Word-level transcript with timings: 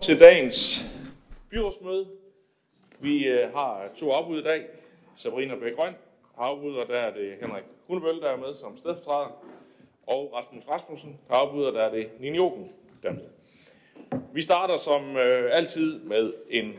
til 0.00 0.20
dagens 0.20 0.84
byrådsmøde. 1.50 2.06
Vi 3.00 3.28
øh, 3.28 3.52
har 3.54 3.82
øh, 3.82 3.90
to 3.96 4.10
afbud 4.10 4.38
i 4.38 4.42
dag. 4.42 4.64
Sabrina 5.16 5.54
Bæk 5.54 5.76
Grøn 5.76 5.94
har 6.38 6.44
afbud, 6.44 6.74
og 6.74 6.88
der 6.88 6.94
er 6.94 7.14
det 7.14 7.34
Henrik 7.40 7.64
Hundebøl, 7.86 8.20
der 8.20 8.28
er 8.28 8.36
med 8.36 8.54
som 8.54 8.78
stedfortræder. 8.78 9.42
Og 10.06 10.32
Rasmus 10.34 10.62
Rasmussen 10.68 11.18
har 11.30 11.36
afbud, 11.36 11.64
og 11.64 11.72
der 11.72 11.80
er 11.80 11.90
det 11.90 12.10
Nini 12.20 12.36
Joken, 12.36 12.68
der 13.02 13.08
er 13.08 13.12
med. 13.12 13.22
Vi 14.32 14.42
starter 14.42 14.76
som 14.76 15.16
øh, 15.16 15.50
altid 15.52 16.00
med 16.00 16.32
en 16.50 16.72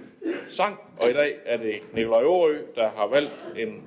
sang, 0.49 0.77
og 0.99 1.09
i 1.09 1.13
dag 1.13 1.35
er 1.45 1.57
det 1.57 1.79
Nikolaj 1.93 2.23
Aarø, 2.23 2.62
der 2.76 2.90
har 2.90 3.07
valgt 3.07 3.48
en 3.57 3.84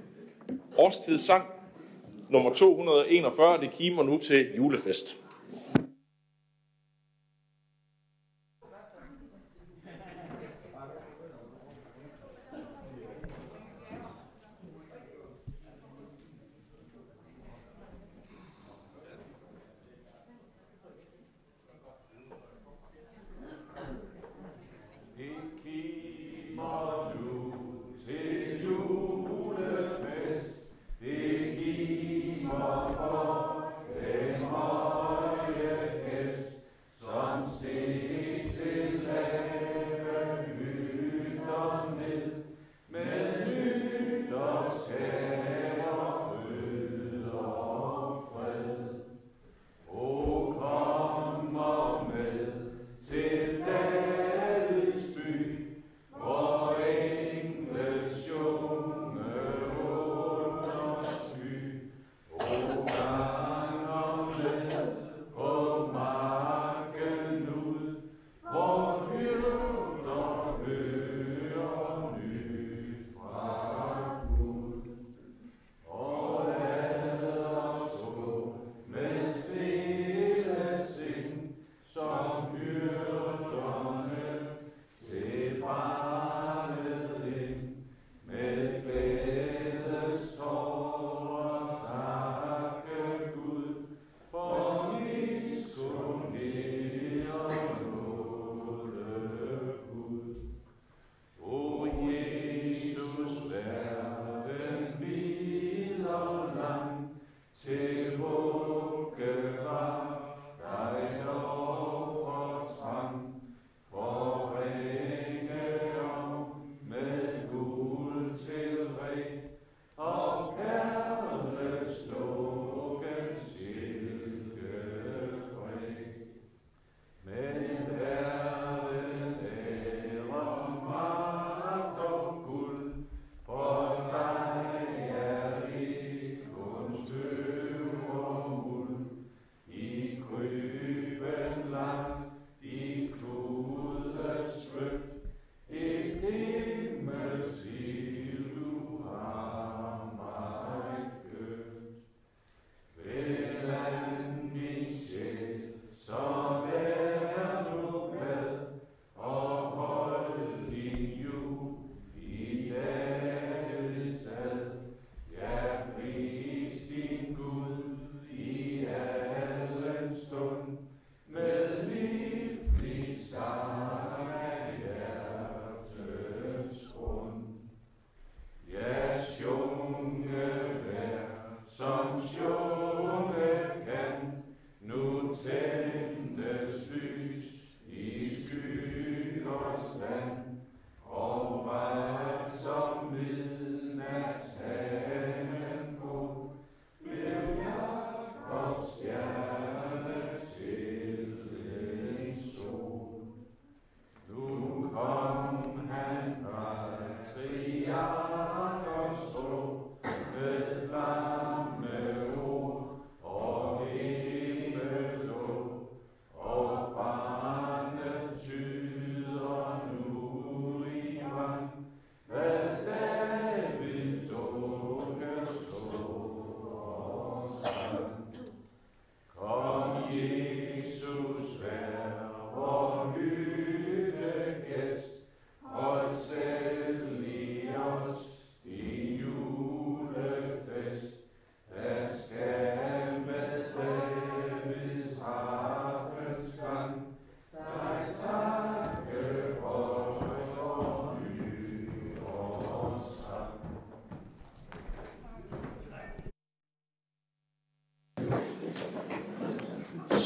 årstidssang. 0.76 1.44
Nummer 2.28 2.54
241, 2.54 3.60
det 3.60 3.70
kimer 3.70 4.02
nu 4.02 4.18
til 4.18 4.54
julefest. 4.56 5.16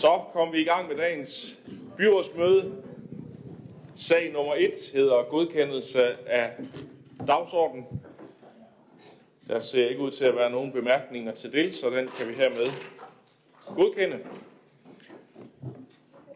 Så 0.05 0.21
kom 0.33 0.53
vi 0.53 0.61
i 0.61 0.65
gang 0.65 0.89
med 0.89 0.97
dagens 0.97 1.59
byrådsmøde. 1.97 2.73
Sag 3.97 4.33
nummer 4.33 4.55
1 4.55 4.73
hedder 4.93 5.23
godkendelse 5.23 6.29
af 6.29 6.51
dagsordenen. 7.27 7.85
Der 9.49 9.61
ser 9.61 9.89
ikke 9.89 10.01
ud 10.01 10.11
til 10.11 10.25
at 10.25 10.37
være 10.37 10.51
nogen 10.51 10.73
bemærkninger 10.73 11.33
til 11.33 11.53
det, 11.53 11.75
så 11.75 11.91
den 11.91 12.09
kan 12.09 12.29
vi 12.29 12.35
hermed 12.35 12.67
godkende. 13.77 14.19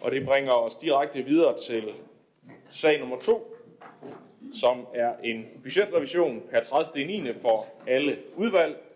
Og 0.01 0.11
det 0.11 0.27
bringer 0.27 0.53
os 0.53 0.77
direkte 0.77 1.23
videre 1.23 1.59
til 1.59 1.93
sag 2.71 3.01
nummer 3.01 3.19
2, 3.19 3.57
som 4.55 4.87
er 4.95 5.13
en 5.25 5.47
budgetrevision 5.63 6.43
per 6.51 6.61
30.9. 6.61 7.41
for 7.41 7.67
alle 7.87 8.17
udvalg. 8.37 8.88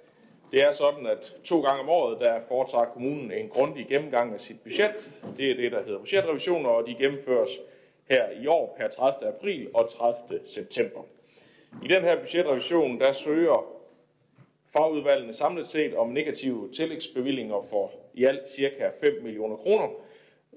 Det 0.53 0.63
er 0.63 0.73
sådan, 0.73 1.07
at 1.07 1.37
to 1.45 1.61
gange 1.61 1.83
om 1.83 1.89
året, 1.89 2.21
der 2.21 2.41
foretager 2.49 2.85
kommunen 2.85 3.33
en 3.33 3.49
grundig 3.49 3.87
gennemgang 3.89 4.35
af 4.35 4.41
sit 4.41 4.61
budget. 4.61 5.11
Det 5.37 5.51
er 5.51 5.55
det, 5.55 5.73
der 5.73 5.83
hedder 5.83 5.99
budgetrevisioner, 5.99 6.71
og 6.71 6.87
de 6.87 6.95
gennemføres 6.95 7.51
her 8.11 8.31
i 8.43 8.47
år 8.47 8.77
per 8.79 8.89
30. 8.89 9.29
april 9.29 9.71
og 9.75 9.91
30. 9.91 10.41
september. 10.47 11.01
I 11.85 11.89
den 11.89 12.03
her 12.03 12.21
budgetrevision, 12.21 13.01
der 13.01 13.13
søger 13.13 13.67
fagudvalgene 14.73 15.33
samlet 15.33 15.69
set 15.69 15.95
om 15.95 16.09
negative 16.09 16.73
tillægsbevillinger 16.73 17.67
for 17.71 17.93
i 18.15 18.25
alt 18.25 18.49
ca. 18.49 18.91
5 19.01 19.23
millioner 19.23 19.57
kroner. 19.57 19.89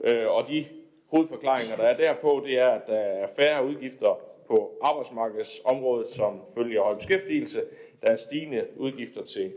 Øh, 0.03 0.27
og 0.27 0.47
de 0.47 0.65
hovedforklaringer, 1.07 1.75
der 1.75 1.83
er 1.83 1.97
derpå, 1.97 2.43
det 2.45 2.59
er, 2.59 2.67
at 2.67 2.87
der 2.87 2.97
er 2.97 3.27
færre 3.35 3.65
udgifter 3.65 4.19
på 4.47 4.77
arbejdsmarkedsområdet 4.81 6.09
som 6.09 6.41
følge 6.55 6.79
af 6.79 6.85
høj 6.85 6.95
beskæftigelse. 6.95 7.63
Der 8.01 8.11
er 8.11 8.15
stigende 8.15 8.67
udgifter 8.77 9.23
til 9.23 9.53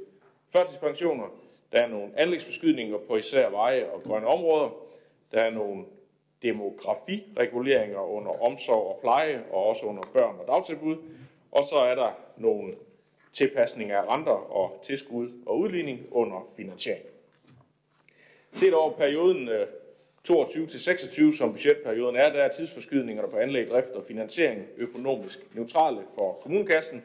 førtidspensioner. 0.53 1.27
Der 1.73 1.83
er 1.83 1.89
nogle 1.89 2.13
anlægsforskydninger 2.17 2.99
på 2.99 3.17
især 3.17 3.51
veje 3.51 3.91
og 3.91 4.03
grønne 4.03 4.27
områder. 4.27 4.71
Der 5.33 5.39
er 5.39 5.51
nogle 5.51 5.85
demografireguleringer 6.43 8.01
under 8.01 8.43
omsorg 8.43 8.87
og 8.87 8.99
pleje, 9.01 9.45
og 9.51 9.67
også 9.67 9.87
under 9.87 10.03
børn 10.13 10.37
og 10.41 10.47
dagtilbud. 10.47 10.97
Og 11.53 11.65
så 11.65 11.77
er 11.77 11.95
der 11.95 12.11
nogle 12.37 12.75
tilpasninger 13.33 13.99
af 13.99 14.15
renter 14.15 14.53
og 14.53 14.81
tilskud 14.85 15.33
og 15.47 15.59
udligning 15.59 16.07
under 16.11 16.49
finansiering. 16.57 17.05
Set 18.53 18.75
over 18.75 18.93
perioden 18.93 19.49
øh, 19.49 19.67
22 20.25 20.67
til 20.67 20.81
26 20.81 21.35
som 21.35 21.53
budgetperioden 21.53 22.17
er, 22.17 22.33
der 22.33 22.43
er 22.43 22.49
tidsforskydningerne 22.49 23.31
på 23.31 23.37
anlæg, 23.37 23.69
drift 23.69 23.91
og 23.91 24.05
finansiering 24.05 24.67
økonomisk 24.77 25.55
neutrale 25.55 26.01
for 26.15 26.39
kommunekassen, 26.43 27.03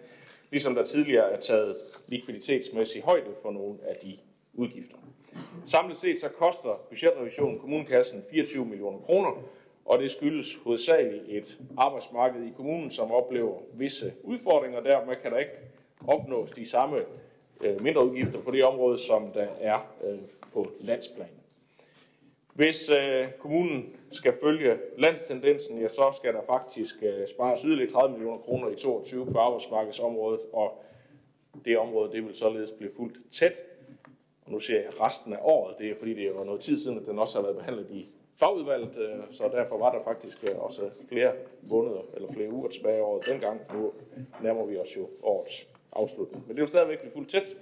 ligesom 0.53 0.75
der 0.75 0.85
tidligere 0.85 1.31
er 1.31 1.39
taget 1.39 1.75
likviditetsmæssig 2.07 3.01
højde 3.01 3.29
for 3.41 3.51
nogle 3.51 3.79
af 3.87 3.95
de 3.95 4.17
udgifter. 4.53 4.97
Samlet 5.65 5.97
set 5.97 6.19
så 6.19 6.29
koster 6.29 6.81
budgetrevisionen 6.89 7.59
kommunekassen 7.59 8.23
24 8.31 8.65
millioner 8.65 8.99
kroner, 8.99 9.43
og 9.85 9.99
det 9.99 10.11
skyldes 10.11 10.55
hovedsageligt 10.55 11.23
et 11.27 11.59
arbejdsmarked 11.77 12.45
i 12.45 12.51
kommunen, 12.55 12.91
som 12.91 13.11
oplever 13.11 13.57
visse 13.73 14.13
udfordringer. 14.23 14.79
Dermed 14.81 15.15
kan 15.15 15.31
der 15.31 15.37
ikke 15.37 15.51
opnås 16.07 16.51
de 16.51 16.69
samme 16.69 16.97
øh, 17.61 17.81
mindre 17.81 18.05
udgifter 18.05 18.39
på 18.39 18.51
det 18.51 18.63
område, 18.63 18.99
som 18.99 19.31
der 19.31 19.47
er 19.61 19.93
øh, 20.03 20.19
på 20.53 20.71
landsplan. 20.79 21.42
Hvis 22.53 22.89
øh, 22.89 23.27
kommunen 23.39 23.95
skal 24.11 24.33
følge 24.43 24.77
landstendensen, 24.97 25.81
ja, 25.81 25.87
så 25.87 26.13
skal 26.17 26.33
der 26.33 26.41
faktisk 26.45 26.95
øh, 27.03 27.27
spares 27.27 27.61
yderligere 27.61 27.89
30 27.89 28.13
millioner 28.13 28.37
kroner 28.37 28.69
i 28.69 28.75
22 28.75 29.25
på 29.25 29.39
arbejdsmarkedsområdet, 29.39 30.41
og 30.53 30.83
det 31.65 31.77
område 31.77 32.11
det 32.11 32.25
vil 32.25 32.35
således 32.35 32.71
blive 32.71 32.91
fuldt 32.97 33.17
tæt. 33.31 33.53
Og 34.45 34.51
nu 34.51 34.59
ser 34.59 34.75
jeg 34.75 35.01
resten 35.01 35.33
af 35.33 35.39
året, 35.41 35.75
det 35.79 35.89
er 35.89 35.95
fordi 35.99 36.13
det 36.13 36.27
er 36.27 36.43
noget 36.43 36.61
tid 36.61 36.79
siden, 36.79 36.97
at 36.97 37.05
den 37.05 37.19
også 37.19 37.37
har 37.37 37.43
været 37.43 37.57
behandlet 37.57 37.87
i 37.91 38.07
fagudvalget, 38.35 38.97
øh, 38.97 39.23
så 39.31 39.49
derfor 39.53 39.77
var 39.77 39.91
der 39.91 40.03
faktisk 40.03 40.43
øh, 40.43 40.59
også 40.59 40.89
flere 41.09 41.33
måneder 41.61 42.01
eller 42.15 42.33
flere 42.33 42.51
uger 42.51 42.69
tilbage 42.69 42.97
i 42.97 43.01
året 43.01 43.25
dengang. 43.31 43.61
Nu 43.73 43.93
nærmer 44.43 44.65
vi 44.65 44.77
os 44.77 44.97
jo 44.97 45.09
årets 45.23 45.67
afslutning. 45.95 46.43
Men 46.47 46.55
det 46.55 46.61
er 46.61 46.63
jo 46.63 46.67
stadigvæk 46.67 46.99
blive 46.99 47.13
fuldt 47.13 47.29
tæt, 47.29 47.57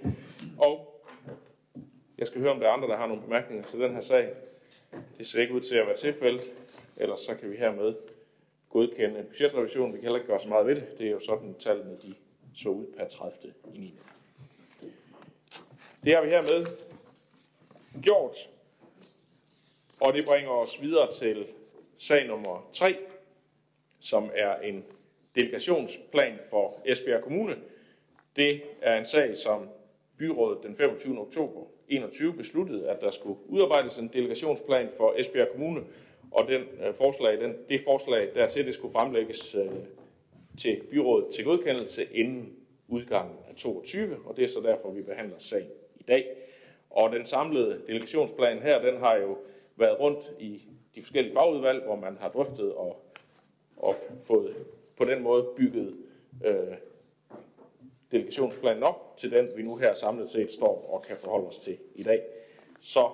og 0.58 1.02
jeg 2.18 2.26
skal 2.26 2.40
høre, 2.40 2.50
om 2.50 2.60
der 2.60 2.66
er 2.66 2.72
andre, 2.72 2.88
der 2.88 2.96
har 2.96 3.06
nogle 3.06 3.22
bemærkninger 3.22 3.64
til 3.64 3.80
den 3.80 3.94
her 3.94 4.00
sag. 4.00 4.28
Det 5.18 5.28
ser 5.28 5.40
ikke 5.40 5.54
ud 5.54 5.60
til 5.60 5.76
at 5.76 5.86
være 5.86 5.96
tilfældet, 5.96 6.42
ellers 6.96 7.20
så 7.20 7.34
kan 7.34 7.50
vi 7.50 7.56
hermed 7.56 7.94
godkende 8.70 9.18
en 9.18 9.26
budgetrevision. 9.26 9.92
Vi 9.92 9.96
kan 9.96 10.02
heller 10.02 10.18
ikke 10.18 10.30
gøre 10.30 10.40
så 10.40 10.48
meget 10.48 10.66
ved 10.66 10.74
det. 10.74 10.98
Det 10.98 11.06
er 11.06 11.10
jo 11.10 11.20
sådan, 11.20 11.54
tallene 11.54 11.98
de 12.02 12.14
så 12.56 12.68
ud 12.68 12.86
per 12.96 13.08
30. 13.08 13.52
i 13.74 13.78
9. 13.78 13.94
Det 16.04 16.14
har 16.14 16.22
vi 16.22 16.28
hermed 16.28 16.66
gjort, 18.02 18.36
og 20.00 20.12
det 20.12 20.24
bringer 20.24 20.50
os 20.50 20.82
videre 20.82 21.12
til 21.12 21.46
sag 21.98 22.26
nummer 22.26 22.68
3, 22.72 22.96
som 24.00 24.30
er 24.34 24.56
en 24.56 24.84
delegationsplan 25.34 26.38
for 26.50 26.80
Esbjerg 26.84 27.22
Kommune. 27.22 27.56
Det 28.36 28.62
er 28.80 28.98
en 28.98 29.06
sag, 29.06 29.36
som 29.36 29.68
byrådet 30.16 30.62
den 30.62 30.76
25. 30.76 31.20
oktober 31.20 31.66
21 31.96 32.32
besluttede, 32.32 32.88
at 32.90 33.00
der 33.00 33.10
skulle 33.10 33.38
udarbejdes 33.48 33.98
en 33.98 34.10
delegationsplan 34.12 34.88
for 34.96 35.14
Esbjerg 35.16 35.48
Kommune, 35.48 35.80
og 36.30 36.48
den, 36.48 36.62
øh, 36.86 36.94
forslag, 36.94 37.40
den, 37.40 37.54
det 37.68 37.80
forslag 37.84 38.30
dertil, 38.34 38.66
det 38.66 38.74
skulle 38.74 38.92
fremlægges 38.92 39.54
øh, 39.54 39.70
til 40.58 40.80
byrådet 40.90 41.34
til 41.34 41.44
godkendelse 41.44 42.04
inden 42.12 42.52
udgangen 42.88 43.36
af 43.48 43.54
22, 43.54 44.16
og 44.24 44.36
det 44.36 44.44
er 44.44 44.48
så 44.48 44.60
derfor, 44.60 44.90
vi 44.90 45.02
behandler 45.02 45.38
sagen 45.38 45.68
i 45.96 46.02
dag. 46.02 46.26
Og 46.90 47.12
den 47.12 47.26
samlede 47.26 47.80
delegationsplan 47.86 48.58
her, 48.58 48.82
den 48.82 48.96
har 48.96 49.16
jo 49.16 49.38
været 49.76 50.00
rundt 50.00 50.32
i 50.38 50.62
de 50.94 51.02
forskellige 51.02 51.34
fagudvalg, 51.34 51.84
hvor 51.84 51.96
man 51.96 52.16
har 52.20 52.28
drøftet 52.28 52.72
og, 52.72 53.04
og 53.76 53.96
fået 54.24 54.56
på 54.96 55.04
den 55.04 55.22
måde 55.22 55.46
bygget 55.56 55.96
øh, 56.44 56.76
delegationsplanen 58.12 58.82
op 58.82 59.16
til 59.16 59.30
den, 59.30 59.48
vi 59.56 59.62
nu 59.62 59.76
her 59.76 59.94
samlet 59.94 60.30
set 60.30 60.50
står 60.50 60.90
og 60.92 61.02
kan 61.02 61.16
forholde 61.16 61.46
os 61.46 61.58
til 61.58 61.78
i 61.94 62.02
dag. 62.02 62.22
Så 62.80 63.10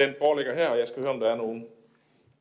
den 0.00 0.14
foreligger 0.18 0.54
her, 0.54 0.68
og 0.68 0.78
jeg 0.78 0.88
skal 0.88 1.02
høre, 1.02 1.12
om 1.12 1.20
der 1.20 1.30
er 1.30 1.36
nogle 1.36 1.64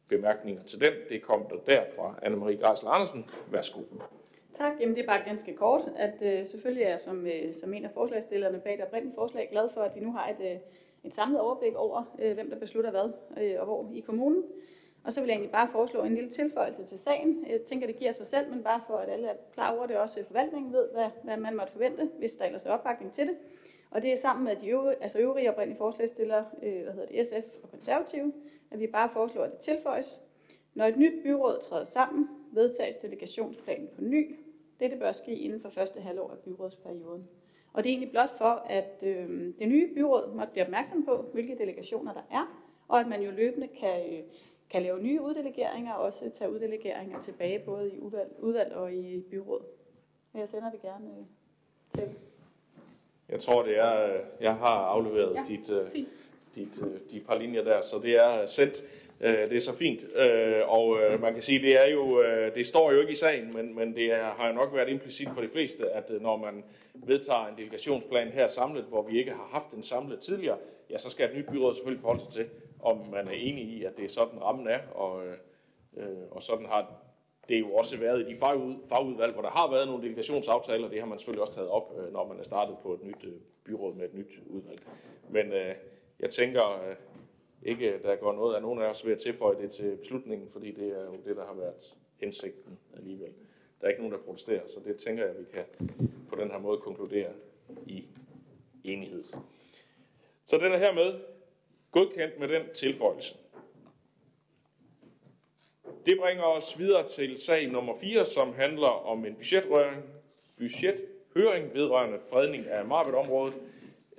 bemærkninger 0.08 0.64
til 0.64 0.80
den. 0.80 0.94
Det 1.10 1.22
kom 1.22 1.46
der 1.50 1.74
derfra 1.74 2.20
Anne-Marie 2.24 2.68
Geisler 2.68 2.90
Andersen. 2.90 3.30
Værsgo. 3.52 3.82
Tak. 4.54 4.74
Jamen, 4.80 4.96
det 4.96 5.02
er 5.02 5.08
bare 5.08 5.22
ganske 5.26 5.54
kort, 5.56 5.82
at 5.96 6.22
øh, 6.22 6.46
selvfølgelig 6.46 6.84
er 6.84 6.98
som, 6.98 7.28
øh, 7.28 7.54
som 7.54 7.74
en 7.74 7.86
af 7.86 7.92
forslagstillerne 7.94 8.60
bag 8.60 8.78
det 8.78 8.86
oprindelige 8.86 9.16
forslag 9.16 9.48
glad 9.52 9.70
for, 9.74 9.82
at 9.82 9.96
vi 9.96 10.00
nu 10.00 10.12
har 10.12 10.30
et, 10.30 10.52
øh, 10.52 10.58
et 11.04 11.14
samlet 11.14 11.42
overblik 11.42 11.76
over, 11.76 12.16
øh, 12.20 12.34
hvem 12.34 12.50
der 12.50 12.60
beslutter 12.60 12.92
hvad 12.92 13.12
øh, 13.44 13.60
og 13.60 13.66
hvor 13.66 13.90
i 13.94 14.00
kommunen. 14.00 14.44
Og 15.08 15.14
så 15.14 15.22
vil 15.22 15.28
jeg 15.28 15.34
egentlig 15.34 15.52
bare 15.52 15.68
foreslå 15.68 16.04
en 16.04 16.16
lille 16.16 16.30
tilføjelse 16.30 16.84
til 16.86 17.00
sagen. 17.00 17.46
Jeg 17.50 17.62
tænker, 17.62 17.88
det 17.88 17.96
giver 17.96 18.12
sig 18.12 18.28
selv, 18.28 18.50
men 18.50 18.64
bare 18.64 18.82
for 18.88 18.94
at 18.98 19.10
alle 19.10 19.28
er 19.28 19.36
klar 19.54 19.76
over 19.76 19.86
det, 19.86 19.98
også 19.98 20.24
forvaltningen 20.26 20.74
ved, 20.74 20.90
hvad, 20.94 21.10
hvad 21.24 21.38
man 21.38 21.56
måtte 21.56 21.72
forvente, 21.72 22.10
hvis 22.20 22.36
der 22.36 22.46
ellers 22.46 22.66
er 22.66 22.72
opbakning 22.72 23.12
til 23.12 23.28
det. 23.28 23.36
Og 23.92 24.02
det 24.02 24.14
er 24.14 24.18
sammen 24.18 24.46
med 24.46 24.56
de 24.56 24.68
øvrige, 24.68 25.04
altså 25.04 25.20
øvrige 25.20 25.50
oprindelige 25.50 25.78
forslagstillere, 25.78 26.46
øh, 26.64 26.84
hvad 26.84 26.94
hedder 26.94 27.06
det, 27.06 27.28
SF 27.28 27.64
og 27.64 27.72
konservative, 27.72 28.34
at 28.72 28.80
vi 28.80 28.88
bare 28.88 29.10
foreslår, 29.10 29.44
at 29.44 29.52
det 29.52 29.60
tilføjes. 29.60 30.22
Når 30.74 30.86
et 30.86 30.98
nyt 30.98 31.24
byråd 31.24 31.60
træder 31.62 31.86
sammen, 31.86 32.30
vedtages 32.52 32.96
delegationsplanen 32.96 33.88
på 33.96 34.02
ny. 34.02 34.36
Dette 34.80 34.98
bør 34.98 35.12
ske 35.12 35.36
inden 35.36 35.62
for 35.62 35.70
første 35.70 36.02
halvår 36.02 36.32
af 36.32 36.38
byrådsperioden. 36.38 37.28
Og 37.74 37.84
det 37.84 37.90
er 37.90 37.94
egentlig 37.94 38.12
blot 38.12 38.38
for, 38.38 38.64
at 38.70 39.04
øh, 39.06 39.54
det 39.60 39.68
nye 39.68 39.94
byråd 39.94 40.34
måtte 40.34 40.52
blive 40.52 40.66
opmærksom 40.66 41.06
på, 41.06 41.26
hvilke 41.34 41.58
delegationer 41.58 42.14
der 42.14 42.24
er, 42.32 42.64
og 42.88 43.00
at 43.00 43.08
man 43.08 43.22
jo 43.22 43.32
løbende 43.32 43.68
kan, 43.68 44.14
øh, 44.14 44.24
kan 44.70 44.82
lave 44.82 45.02
nye 45.02 45.22
uddelegeringer, 45.22 45.94
og 45.94 46.04
også 46.04 46.30
tage 46.38 46.52
uddelegeringer 46.52 47.22
tilbage, 47.22 47.60
både 47.60 47.94
i 47.94 48.00
udvalg, 48.00 48.30
udvalg 48.40 48.74
og 48.74 48.94
i 48.94 49.22
byråd. 49.22 49.62
Jeg 50.34 50.50
sender 50.50 50.72
det 50.72 50.82
gerne 50.82 51.06
øh, 51.06 51.26
til. 51.94 52.10
Jeg 53.30 53.40
tror, 53.40 53.64
det 53.64 53.78
er, 53.78 54.14
øh, 54.14 54.20
jeg 54.42 54.56
har 54.56 54.68
afleveret 54.68 55.36
ja, 55.36 55.44
dit, 55.48 55.70
øh, 55.70 56.06
dit, 56.56 56.84
de 57.12 57.20
par 57.20 57.38
linjer 57.38 57.64
der, 57.64 57.82
så 57.82 58.00
det 58.00 58.16
er 58.16 58.46
sendt. 58.46 58.84
Øh, 59.22 59.50
det 59.50 59.58
er 59.58 59.62
så 59.62 59.76
fint. 59.76 60.02
Øh, 60.16 60.62
og 60.68 61.00
øh, 61.02 61.22
man 61.22 61.34
kan 61.34 61.42
sige, 61.42 61.62
det 61.62 61.86
er 61.86 61.94
jo, 61.94 62.24
det 62.56 62.68
står 62.68 62.92
jo 62.92 63.00
ikke 63.00 63.12
i 63.12 63.16
sagen, 63.16 63.54
men, 63.54 63.76
men 63.76 63.96
det 63.96 64.06
er, 64.06 64.24
har 64.24 64.48
jo 64.48 64.54
nok 64.54 64.76
været 64.76 64.90
implicit 64.90 65.30
for 65.34 65.42
de 65.42 65.50
fleste, 65.50 65.90
at 65.90 66.12
når 66.22 66.38
man 66.38 66.64
vedtager 66.94 67.48
en 67.48 67.58
delegationsplan 67.58 68.28
her 68.28 68.48
samlet, 68.48 68.84
hvor 68.84 69.02
vi 69.02 69.20
ikke 69.20 69.32
har 69.32 69.50
haft 69.52 69.72
den 69.72 69.84
samlet 69.84 70.20
tidligere, 70.20 70.58
ja, 70.90 70.98
så 70.98 71.10
skal 71.10 71.30
et 71.30 71.38
nyt 71.38 71.46
byråd 71.52 71.74
selvfølgelig 71.74 72.02
forholde 72.02 72.24
sig 72.24 72.34
til, 72.34 72.46
om 72.82 72.98
man 73.12 73.28
er 73.28 73.32
enig 73.32 73.64
i, 73.64 73.84
at 73.84 73.98
det 73.98 74.06
er 74.06 74.10
sådan 74.10 74.42
rammen 74.42 74.68
er, 74.68 74.80
og, 74.96 75.26
øh, 75.98 76.06
og 76.32 76.44
sådan 76.44 76.66
har 76.66 76.92
det 77.50 77.60
jo 77.60 77.74
også 77.74 77.98
været 77.98 78.20
i 78.22 78.34
de 78.34 78.38
fagudvalg, 78.90 79.34
hvor 79.34 79.42
der 79.42 79.50
har 79.50 79.72
været 79.72 79.88
nogle 79.88 80.04
delegationsaftaler, 80.04 80.90
det 80.90 81.00
har 81.00 81.08
man 81.08 81.20
selvfølgelig 81.20 81.42
også 81.42 81.54
taget 81.54 81.70
op, 81.70 81.94
når 82.12 82.28
man 82.28 82.40
er 82.40 82.44
startet 82.44 82.76
på 82.84 82.94
et 82.94 83.04
nyt 83.04 83.26
byråd 83.66 83.96
med 83.96 84.06
et 84.06 84.14
nyt 84.14 84.40
udvalg. 84.46 84.80
Men 85.30 85.54
øh, 85.54 85.76
jeg 86.20 86.30
tænker 86.30 86.90
øh, 86.90 86.96
ikke, 87.64 88.00
der 88.04 88.16
går 88.16 88.34
noget 88.34 88.56
af 88.56 88.62
nogen 88.62 88.82
af 88.82 88.86
os 88.90 89.06
ved 89.06 89.14
at 89.14 89.20
tilføje 89.20 89.62
det 89.62 89.72
til 89.72 89.98
beslutningen, 89.98 90.50
fordi 90.50 90.72
det 90.72 90.88
er 90.88 91.06
jo 91.06 91.18
det, 91.26 91.36
der 91.36 91.46
har 91.46 91.54
været 91.54 91.96
hensigten 92.18 92.80
alligevel. 92.98 93.34
Der 93.82 93.86
er 93.86 93.90
ikke 93.90 94.02
nogen, 94.02 94.18
der 94.18 94.24
protesterer, 94.26 94.68
så 94.68 94.80
det 94.86 94.98
tænker 94.98 95.24
jeg, 95.24 95.36
at 95.36 95.40
vi 95.40 95.46
kan 95.54 95.66
på 96.30 96.36
den 96.36 96.52
her 96.52 96.60
måde 96.60 96.78
konkludere 96.78 97.32
i 97.86 98.06
enighed. 98.84 99.24
Så 100.46 100.58
den 100.58 100.72
er 100.72 100.78
hermed 100.78 101.20
godkendt 101.92 102.40
med 102.40 102.48
den 102.48 102.64
tilføjelse. 102.74 103.36
Det 106.06 106.18
bringer 106.20 106.44
os 106.44 106.80
videre 106.80 107.08
til 107.08 107.38
sag 107.38 107.72
nummer 107.72 107.96
4, 108.02 108.26
som 108.26 108.54
handler 108.54 108.88
om 108.88 109.26
en 109.26 109.36
budgetrøring, 109.36 110.04
budgethøring 110.58 111.74
vedrørende 111.74 112.20
fredning 112.30 112.68
af 112.68 112.86
Marvitt-området. 112.86 113.54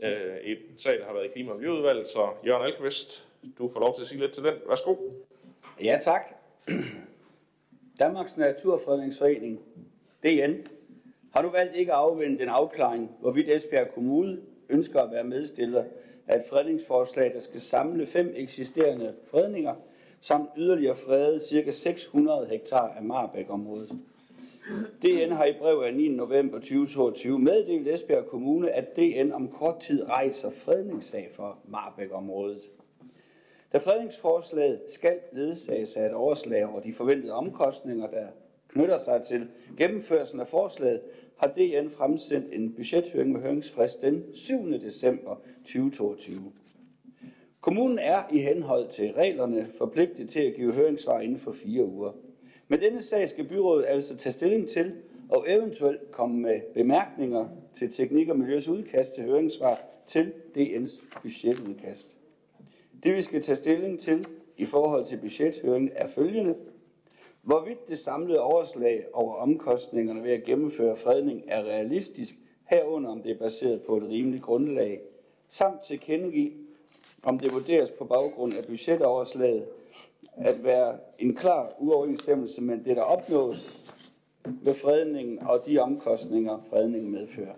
Øh, 0.03 0.37
et 0.37 0.59
sag, 0.77 0.99
der 0.99 1.05
har 1.05 1.13
været 1.13 1.25
i 1.25 1.29
Klima- 1.29 1.51
og 1.51 1.57
Miljøudvalget, 1.57 2.07
så 2.07 2.31
Jørgen 2.47 2.67
Alkvist, 2.67 3.28
du 3.59 3.69
får 3.69 3.81
lov 3.81 3.95
til 3.95 4.03
at 4.03 4.09
sige 4.09 4.21
lidt 4.21 4.33
til 4.33 4.45
den. 4.45 4.55
Værsgo. 4.69 4.97
Ja, 5.83 5.99
tak. 6.03 6.23
Danmarks 8.01 8.37
Naturfredningsforening, 8.37 9.61
DN, 10.23 10.53
har 11.33 11.43
nu 11.43 11.49
valgt 11.49 11.77
ikke 11.77 11.93
at 11.93 11.99
afvente 11.99 12.43
en 12.43 12.49
afklaring, 12.49 13.11
hvorvidt 13.21 13.49
Esbjerg 13.49 13.95
Kommune 13.95 14.39
ønsker 14.69 15.01
at 15.01 15.11
være 15.11 15.25
medstiller 15.25 15.85
af 16.27 16.39
et 16.39 16.45
fredningsforslag, 16.51 17.35
der 17.35 17.41
skal 17.41 17.61
samle 17.61 18.07
fem 18.07 18.33
eksisterende 18.37 19.15
fredninger, 19.31 19.75
samt 20.21 20.51
yderligere 20.57 20.97
frede 20.97 21.41
ca. 21.41 21.71
600 21.71 22.47
hektar 22.47 22.89
af 22.89 23.03
Marbæk-området. 23.03 23.91
DN 25.03 25.33
har 25.33 25.45
i 25.45 25.53
brev 25.59 25.83
af 25.87 25.95
9. 25.95 26.09
november 26.09 26.59
2022 26.59 27.39
meddelt 27.39 27.89
Esbjerg 27.89 28.27
Kommune, 28.27 28.71
at 28.71 28.97
DN 28.97 29.33
om 29.33 29.49
kort 29.49 29.81
tid 29.81 30.09
rejser 30.09 30.51
fredningssag 30.51 31.31
for 31.35 31.59
Marbæk-området. 31.69 32.63
Da 33.73 33.79
fredningsforslaget 33.79 34.81
skal 34.91 35.19
ledsages 35.33 35.97
af 35.97 36.07
et 36.07 36.15
overslag 36.15 36.67
over 36.67 36.81
de 36.81 36.95
forventede 36.95 37.33
omkostninger, 37.33 38.11
der 38.11 38.27
knytter 38.69 38.99
sig 38.99 39.23
til 39.23 39.49
gennemførelsen 39.77 40.41
af 40.41 40.49
forslaget, 40.49 41.01
har 41.37 41.49
DN 41.49 41.91
fremsendt 41.91 42.55
en 42.55 42.75
budgethøring 42.75 43.33
med 43.33 43.41
høringsfrist 43.41 44.03
den 44.03 44.25
7. 44.35 44.73
december 44.73 45.37
2022. 45.65 46.53
Kommunen 47.61 47.99
er 47.99 48.23
i 48.33 48.39
henhold 48.39 48.89
til 48.89 49.13
reglerne 49.13 49.67
forpligtet 49.79 50.29
til 50.29 50.41
at 50.41 50.55
give 50.55 50.73
høringssvar 50.73 51.21
inden 51.21 51.39
for 51.39 51.53
fire 51.53 51.85
uger. 51.85 52.13
Med 52.69 52.79
denne 52.79 53.03
sag 53.03 53.29
skal 53.29 53.49
byrådet 53.49 53.85
altså 53.89 54.17
tage 54.17 54.33
stilling 54.33 54.69
til 54.69 54.93
og 55.29 55.45
eventuelt 55.49 56.11
komme 56.11 56.41
med 56.41 56.61
bemærkninger 56.75 57.49
til 57.77 57.93
Teknik 57.93 58.29
og 58.29 58.39
Miljøs 58.39 58.69
udkast 58.69 59.15
til 59.15 59.25
høringssvar 59.25 59.81
til 60.07 60.33
DN's 60.57 61.21
budgetudkast. 61.23 62.18
Det 63.03 63.17
vi 63.17 63.23
skal 63.23 63.43
tage 63.43 63.57
stilling 63.57 64.01
til 64.01 64.27
i 64.57 64.67
forhold 64.67 65.05
til 65.05 65.17
budgethøringen 65.17 65.91
er 65.95 66.09
følgende. 66.09 66.55
Hvorvidt 67.43 67.89
det 67.89 67.99
samlede 67.99 68.41
overslag 68.41 69.05
over 69.13 69.35
omkostningerne 69.35 70.25
ved 70.25 70.33
at 70.33 70.45
gennemføre 70.45 70.97
fredning 70.97 71.43
er 71.47 71.63
realistisk, 71.63 72.35
herunder 72.65 73.11
om 73.11 73.23
det 73.23 73.31
er 73.31 73.39
baseret 73.39 73.83
på 73.83 73.97
et 73.97 74.03
rimeligt 74.03 74.43
grundlag, 74.43 75.01
samt 75.49 75.83
tilkendegive, 75.83 76.53
om 77.23 77.39
det 77.39 77.53
vurderes 77.53 77.91
på 77.91 78.05
baggrund 78.05 78.55
af 78.55 78.65
budgetoverslaget 78.67 79.67
at 80.37 80.65
være 80.65 80.97
en 81.19 81.35
klar 81.35 81.73
uoverensstemmelse 81.79 82.63
med 82.63 82.79
det, 82.79 82.97
der 82.97 83.03
opnås 83.03 83.81
ved 84.45 84.75
fredningen 84.75 85.39
og 85.39 85.67
de 85.67 85.79
omkostninger, 85.79 86.59
fredningen 86.71 87.11
medfører. 87.11 87.55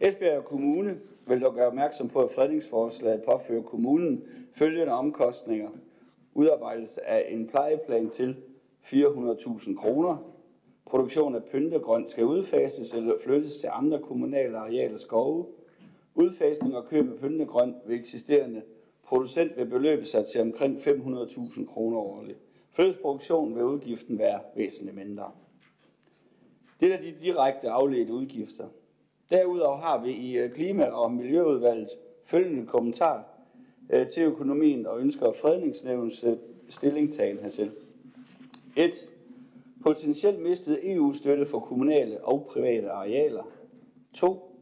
Esbjerg 0.00 0.44
Kommune 0.44 1.00
vil 1.28 1.40
dog 1.40 1.54
gøre 1.54 1.66
opmærksom 1.66 2.08
på, 2.08 2.22
at 2.22 2.30
fredningsforslaget 2.30 3.22
påfører 3.22 3.62
kommunen 3.62 4.24
følgende 4.54 4.92
omkostninger. 4.92 5.70
Udarbejdelse 6.34 7.04
af 7.04 7.26
en 7.28 7.46
plejeplan 7.46 8.10
til 8.10 8.36
400.000 8.82 9.76
kroner. 9.76 10.16
Produktion 10.86 11.34
af 11.34 11.44
pyntegrønt 11.44 12.10
skal 12.10 12.24
udfases 12.24 12.94
eller 12.94 13.14
flyttes 13.24 13.58
til 13.58 13.68
andre 13.72 13.98
kommunale 13.98 14.58
arealer 14.58 14.96
skove. 14.96 15.46
Udfasning 16.14 16.76
og 16.76 16.88
køb 16.88 17.12
af 17.12 17.18
pyntegrønt 17.18 17.76
ved 17.86 17.96
eksisterende 17.96 18.62
producent 19.04 19.56
vil 19.56 19.66
beløbe 19.66 20.04
sig 20.04 20.26
til 20.26 20.40
omkring 20.40 20.76
500.000 20.76 21.66
kroner 21.66 21.98
årligt. 21.98 22.38
Fødselsproduktion 22.70 23.54
vil 23.54 23.64
udgiften 23.64 24.18
være 24.18 24.40
væsentligt 24.56 24.96
mindre. 24.96 25.32
Det 26.80 26.94
er 26.94 26.98
de 26.98 27.12
direkte 27.22 27.70
afledte 27.70 28.12
udgifter. 28.12 28.66
Derudover 29.30 29.76
har 29.76 30.04
vi 30.04 30.10
i 30.10 30.38
øh, 30.38 30.50
Klima- 30.50 30.90
og 30.90 31.12
Miljøudvalget 31.12 31.88
følgende 32.24 32.66
kommentar 32.66 33.24
øh, 33.90 34.08
til 34.08 34.22
økonomien 34.22 34.86
og 34.86 35.00
ønsker 35.00 35.32
fredningsnævnens 35.32 36.24
øh, 36.24 36.36
stillingtagen 36.68 37.38
hertil. 37.38 37.70
1. 38.76 39.08
Potentielt 39.82 40.42
mistet 40.42 40.92
EU-støtte 40.92 41.46
for 41.46 41.60
kommunale 41.60 42.24
og 42.24 42.46
private 42.50 42.90
arealer. 42.90 43.42
2. 44.12 44.56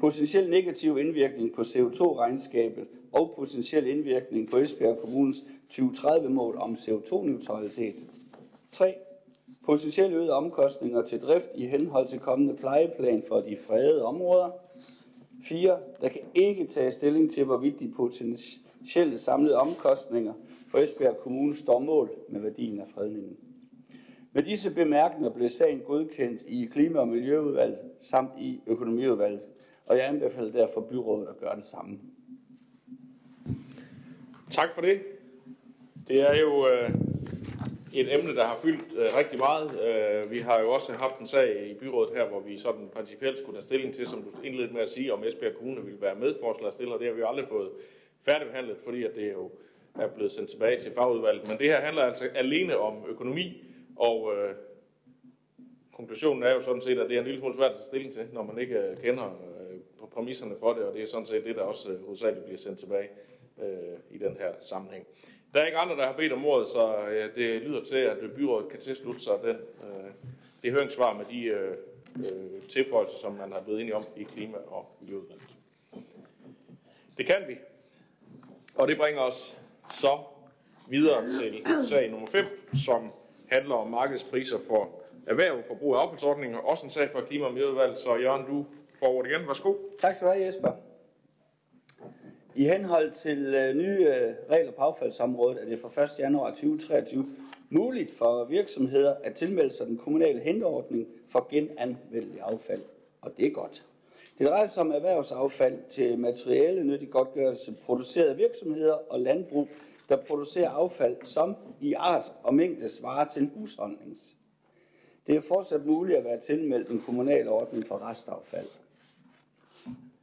Potentiel 0.00 0.50
negativ 0.50 0.98
indvirkning 0.98 1.52
på 1.52 1.62
CO2-regnskabet 1.62 2.86
og 3.12 3.32
potentiel 3.36 3.86
indvirkning 3.86 4.50
på 4.50 4.56
Esbjerg 4.56 4.98
Kommunes 4.98 5.44
2030-mål 5.72 6.56
om 6.58 6.72
CO2-neutralitet. 6.72 8.06
3. 8.72 8.94
Potentielle 9.64 10.16
øgede 10.16 10.32
omkostninger 10.32 11.02
til 11.02 11.20
drift 11.20 11.50
i 11.54 11.66
henhold 11.66 12.08
til 12.08 12.18
kommende 12.18 12.56
plejeplan 12.56 13.22
for 13.28 13.40
de 13.40 13.56
fredede 13.66 14.04
områder. 14.04 14.50
4. 15.48 15.78
Der 16.00 16.08
kan 16.08 16.20
ikke 16.34 16.66
tage 16.66 16.92
stilling 16.92 17.32
til, 17.32 17.44
hvorvidt 17.44 17.80
de 17.80 17.92
potentielle 17.96 19.18
samlede 19.18 19.56
omkostninger 19.56 20.32
for 20.70 20.78
Esbjerg 20.78 21.16
Kommune 21.16 21.56
står 21.56 21.78
mål 21.78 22.10
med 22.28 22.40
værdien 22.40 22.80
af 22.80 22.86
fredningen. 22.94 23.36
Med 24.32 24.42
disse 24.42 24.70
bemærkninger 24.70 25.30
blev 25.30 25.48
sagen 25.48 25.80
godkendt 25.80 26.42
i 26.48 26.64
Klima- 26.64 27.00
og 27.00 27.08
Miljøudvalget 27.08 27.78
samt 28.00 28.30
i 28.38 28.60
Økonomiudvalget, 28.66 29.42
og 29.86 29.96
jeg 29.96 30.08
anbefaler 30.08 30.52
derfor 30.52 30.80
byrådet 30.80 31.28
at 31.28 31.38
gøre 31.40 31.56
det 31.56 31.64
samme. 31.64 31.98
Tak 34.50 34.74
for 34.74 34.80
det. 34.80 35.02
Det 36.08 36.20
er 36.20 36.40
jo 36.40 36.68
øh, 36.68 37.11
et 37.94 38.14
emne, 38.14 38.34
der 38.34 38.44
har 38.44 38.56
fyldt 38.62 38.84
øh, 38.96 39.06
rigtig 39.18 39.38
meget. 39.38 39.80
Øh, 39.82 40.30
vi 40.30 40.38
har 40.38 40.60
jo 40.60 40.72
også 40.72 40.92
haft 40.92 41.18
en 41.18 41.26
sag 41.26 41.70
i 41.70 41.74
byrådet 41.74 42.16
her, 42.16 42.28
hvor 42.28 42.40
vi 42.40 42.58
sådan 42.58 42.88
principielt 42.92 43.38
skulle 43.38 43.56
have 43.56 43.62
stilling 43.62 43.94
til, 43.94 44.06
som 44.08 44.22
du 44.22 44.30
indledte 44.44 44.74
med 44.74 44.82
at 44.82 44.90
sige, 44.90 45.12
om 45.12 45.24
Esbjerg 45.24 45.54
Kommune 45.54 45.84
ville 45.84 46.00
være 46.00 46.14
medforslagstiller. 46.14 46.98
Det 46.98 47.06
har 47.06 47.14
vi 47.14 47.20
jo 47.20 47.28
aldrig 47.28 47.48
fået 47.48 47.70
færdigbehandlet, 48.20 48.76
fordi 48.84 49.04
at 49.04 49.14
det 49.14 49.32
jo 49.32 49.50
er 49.94 50.08
blevet 50.08 50.32
sendt 50.32 50.50
tilbage 50.50 50.78
til 50.78 50.92
fagudvalget. 50.92 51.48
Men 51.48 51.58
det 51.58 51.66
her 51.66 51.80
handler 51.80 52.02
altså 52.02 52.24
alene 52.34 52.78
om 52.78 53.04
økonomi, 53.08 53.64
og 53.96 54.32
øh, 54.36 54.54
konklusionen 55.92 56.42
er 56.42 56.54
jo 56.54 56.62
sådan 56.62 56.82
set, 56.82 56.98
at 56.98 57.08
det 57.08 57.16
er 57.16 57.20
en 57.20 57.26
lille 57.26 57.40
smule 57.40 57.56
svært 57.56 57.70
at 57.70 57.76
tage 57.76 57.86
stilling 57.86 58.12
til, 58.12 58.28
når 58.32 58.42
man 58.42 58.58
ikke 58.58 58.78
øh, 58.78 58.96
kender 58.96 59.24
øh, 59.24 60.08
præmisserne 60.12 60.54
for 60.60 60.72
det, 60.72 60.82
og 60.82 60.94
det 60.94 61.02
er 61.02 61.06
sådan 61.06 61.26
set 61.26 61.44
det, 61.44 61.56
der 61.56 61.62
også 61.62 61.92
øh, 61.92 62.04
hovedsageligt 62.04 62.44
bliver 62.44 62.58
sendt 62.58 62.78
tilbage 62.78 63.08
øh, 63.62 63.98
i 64.10 64.18
den 64.18 64.36
her 64.36 64.52
sammenhæng. 64.60 65.06
Der 65.52 65.60
er 65.60 65.66
ikke 65.66 65.78
andre, 65.78 65.96
der 65.96 66.06
har 66.06 66.12
bedt 66.12 66.32
om 66.32 66.44
ordet, 66.44 66.68
så 66.68 66.96
øh, 67.10 67.34
det 67.34 67.62
lyder 67.62 67.84
til, 67.84 67.96
at 67.96 68.18
byrådet 68.36 68.68
kan 68.68 68.80
tilslutte 68.80 69.20
sig 69.20 69.34
den, 69.44 69.56
øh, 69.56 70.10
det 70.62 70.72
høringssvar 70.72 71.12
med 71.14 71.24
de 71.24 71.44
øh, 71.44 71.76
øh, 72.16 72.62
tilføjelser, 72.68 73.18
som 73.18 73.32
man 73.32 73.52
har 73.52 73.60
blevet 73.60 73.80
enige 73.80 73.96
om 73.96 74.04
i 74.16 74.22
Klima- 74.22 74.58
og 74.66 74.96
Miljøudvalget. 75.00 75.48
Det 77.18 77.26
kan 77.26 77.44
vi. 77.48 77.56
Og 78.74 78.88
det 78.88 78.98
bringer 78.98 79.20
os 79.22 79.58
så 79.90 80.18
videre 80.88 81.22
til 81.28 81.64
sag 81.88 82.10
nummer 82.10 82.26
5, 82.26 82.44
som 82.74 83.10
handler 83.50 83.74
om 83.74 83.90
markedspriser 83.90 84.58
for 84.68 85.02
erhverv 85.26 85.62
for 85.66 85.74
brug 85.74 85.94
af 85.94 86.00
affaldsordninger. 86.00 86.58
Også 86.58 86.86
en 86.86 86.90
sag 86.90 87.10
for 87.12 87.20
Klima- 87.20 87.46
og 87.46 87.52
Miljøudvalget. 87.52 87.98
Så 87.98 88.16
Jørgen, 88.16 88.46
du 88.46 88.66
får 88.98 89.06
ordet 89.06 89.30
igen. 89.30 89.46
Værsgo. 89.46 89.74
Tak 89.98 90.16
skal 90.16 90.28
du 90.28 90.32
have, 90.32 90.46
Jesper. 90.46 90.72
I 92.54 92.64
henhold 92.64 93.12
til 93.12 93.54
øh, 93.54 93.76
nye 93.76 94.06
øh, 94.06 94.34
regler 94.50 94.72
på 94.72 94.82
affaldsområdet 94.82 95.62
er 95.62 95.66
det 95.66 95.80
fra 95.80 96.02
1. 96.02 96.10
januar 96.18 96.50
2023 96.50 97.26
muligt 97.70 98.14
for 98.14 98.44
virksomheder 98.44 99.14
at 99.24 99.34
tilmelde 99.34 99.74
sig 99.74 99.86
den 99.86 99.98
kommunale 99.98 100.40
henteordning 100.40 101.06
for 101.28 101.46
genanvendelig 101.50 102.40
affald. 102.40 102.82
Og 103.20 103.36
det 103.36 103.46
er 103.46 103.50
godt. 103.50 103.84
Det 104.38 104.46
drejer 104.46 104.66
sig 104.66 104.80
om 104.80 104.92
erhvervsaffald 104.92 105.78
til 105.90 106.18
materiale 106.18 106.84
nyttig 106.84 107.10
godtgørelse 107.10 107.74
produceret 107.84 108.28
af 108.28 108.38
virksomheder 108.38 108.94
og 108.94 109.20
landbrug, 109.20 109.68
der 110.08 110.16
producerer 110.16 110.70
affald, 110.70 111.16
som 111.24 111.56
i 111.80 111.92
art 111.92 112.32
og 112.42 112.54
mængde 112.54 112.88
svarer 112.88 113.28
til 113.28 113.50
husholdnings. 113.54 114.36
Det 115.26 115.36
er 115.36 115.40
fortsat 115.40 115.86
muligt 115.86 116.18
at 116.18 116.24
være 116.24 116.40
tilmeldt 116.40 116.88
en 116.88 117.02
kommunal 117.06 117.48
ordning 117.48 117.86
for 117.86 118.10
restaffald. 118.10 118.68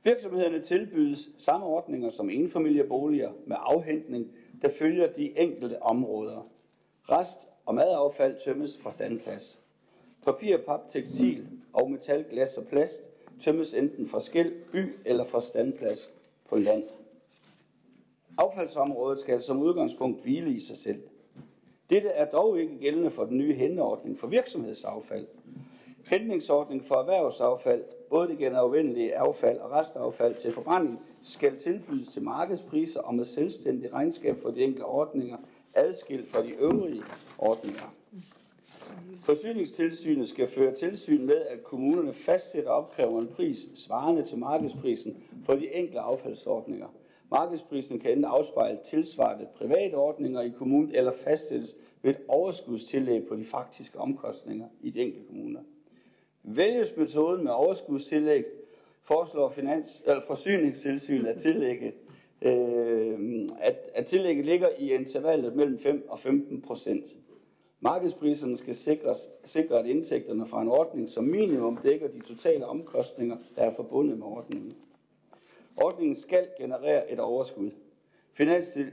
Virksomhederne 0.03 0.61
tilbydes 0.61 1.29
samme 1.37 1.65
ordninger 1.65 2.09
som 2.09 2.29
enfamilieboliger 2.29 3.31
med 3.45 3.57
afhentning, 3.59 4.31
der 4.61 4.69
følger 4.69 5.07
de 5.13 5.39
enkelte 5.39 5.81
områder. 5.81 6.47
Rest- 7.03 7.47
og 7.65 7.75
madaffald 7.75 8.35
tømmes 8.45 8.77
fra 8.77 8.91
standplads. 8.91 9.59
Papir, 10.23 10.57
pap, 10.57 10.89
tekstil 10.89 11.47
og 11.73 11.91
metal, 11.91 12.25
glas 12.29 12.57
og 12.57 12.67
plast 12.67 13.03
tømmes 13.41 13.73
enten 13.73 14.07
fra 14.07 14.21
skæld, 14.21 14.53
by 14.71 14.93
eller 15.05 15.25
fra 15.25 15.41
standplads 15.41 16.13
på 16.49 16.55
land. 16.55 16.83
Affaldsområdet 18.37 19.19
skal 19.19 19.43
som 19.43 19.61
udgangspunkt 19.61 20.21
hvile 20.21 20.51
i 20.51 20.59
sig 20.59 20.77
selv. 20.77 21.01
Dette 21.89 22.09
er 22.09 22.25
dog 22.25 22.59
ikke 22.61 22.77
gældende 22.79 23.11
for 23.11 23.25
den 23.25 23.37
nye 23.37 23.53
henordning 23.53 24.19
for 24.19 24.27
virksomhedsaffald. 24.27 25.27
Hentningsordning 26.09 26.85
for 26.85 26.95
erhvervsaffald, 26.95 27.83
både 28.09 28.27
det 28.27 28.37
genanvendelige 28.37 29.17
affald 29.17 29.57
og 29.57 29.71
restaffald 29.71 30.35
til 30.35 30.53
forbrænding, 30.53 30.99
skal 31.23 31.59
tilbydes 31.59 32.07
til 32.07 32.23
markedspriser 32.23 33.01
og 33.01 33.15
med 33.15 33.25
selvstændig 33.25 33.93
regnskab 33.93 34.41
for 34.41 34.51
de 34.51 34.61
enkelte 34.61 34.85
ordninger, 34.85 35.37
adskilt 35.73 36.31
fra 36.31 36.43
de 36.43 36.49
øvrige 36.49 37.03
ordninger. 37.37 37.93
Forsyningstilsynet 39.23 40.29
skal 40.29 40.47
føre 40.47 40.75
tilsyn 40.75 41.25
med, 41.25 41.35
at 41.35 41.63
kommunerne 41.63 42.13
fastsætter 42.13 42.71
opkræver 42.71 43.21
en 43.21 43.27
pris 43.27 43.59
svarende 43.75 44.23
til 44.23 44.37
markedsprisen 44.37 45.23
for 45.45 45.53
de 45.53 45.75
enkelte 45.75 45.99
affaldsordninger. 45.99 46.87
Markedsprisen 47.31 47.99
kan 47.99 48.11
enten 48.11 48.25
afspejle 48.25 48.79
tilsvarende 48.85 49.47
private 49.55 49.95
ordninger 49.95 50.41
i 50.41 50.49
kommunen 50.49 50.95
eller 50.95 51.11
fastsættes 51.11 51.75
ved 52.01 52.11
et 52.11 52.19
overskudstillæg 52.27 53.27
på 53.27 53.35
de 53.35 53.45
faktiske 53.45 53.99
omkostninger 53.99 54.67
i 54.81 54.89
de 54.89 54.99
enkelte 54.99 55.27
kommuner. 55.27 55.59
Vælges 56.55 56.97
metoden 56.97 57.43
med 57.43 57.51
overskudstillæg, 57.51 58.45
foreslår 59.03 59.49
Finans, 59.49 60.03
eller 60.07 60.21
forsyningstilsynet 60.27 61.27
at 61.27 61.41
tillægget, 61.41 61.93
øh, 62.41 63.47
at, 63.59 63.89
at 63.93 64.05
tillægget 64.05 64.45
ligger 64.45 64.67
i 64.77 64.93
intervallet 64.93 65.55
mellem 65.55 65.79
5 65.79 66.05
og 66.09 66.19
15 66.19 66.61
procent. 66.61 67.15
Markedspriserne 67.79 68.57
skal 68.57 68.75
sikres, 68.75 69.29
sikre, 69.43 69.79
at 69.79 69.85
indtægterne 69.85 70.47
fra 70.47 70.61
en 70.61 70.67
ordning 70.67 71.09
som 71.09 71.23
minimum 71.23 71.77
dækker 71.77 72.07
de 72.07 72.19
totale 72.19 72.65
omkostninger, 72.65 73.37
der 73.55 73.61
er 73.61 73.75
forbundet 73.75 74.17
med 74.17 74.27
ordningen. 74.27 74.75
Ordningen 75.77 76.15
skal 76.15 76.47
generere 76.57 77.11
et 77.11 77.19
overskud. 77.19 77.71
Finanstil, 78.33 78.91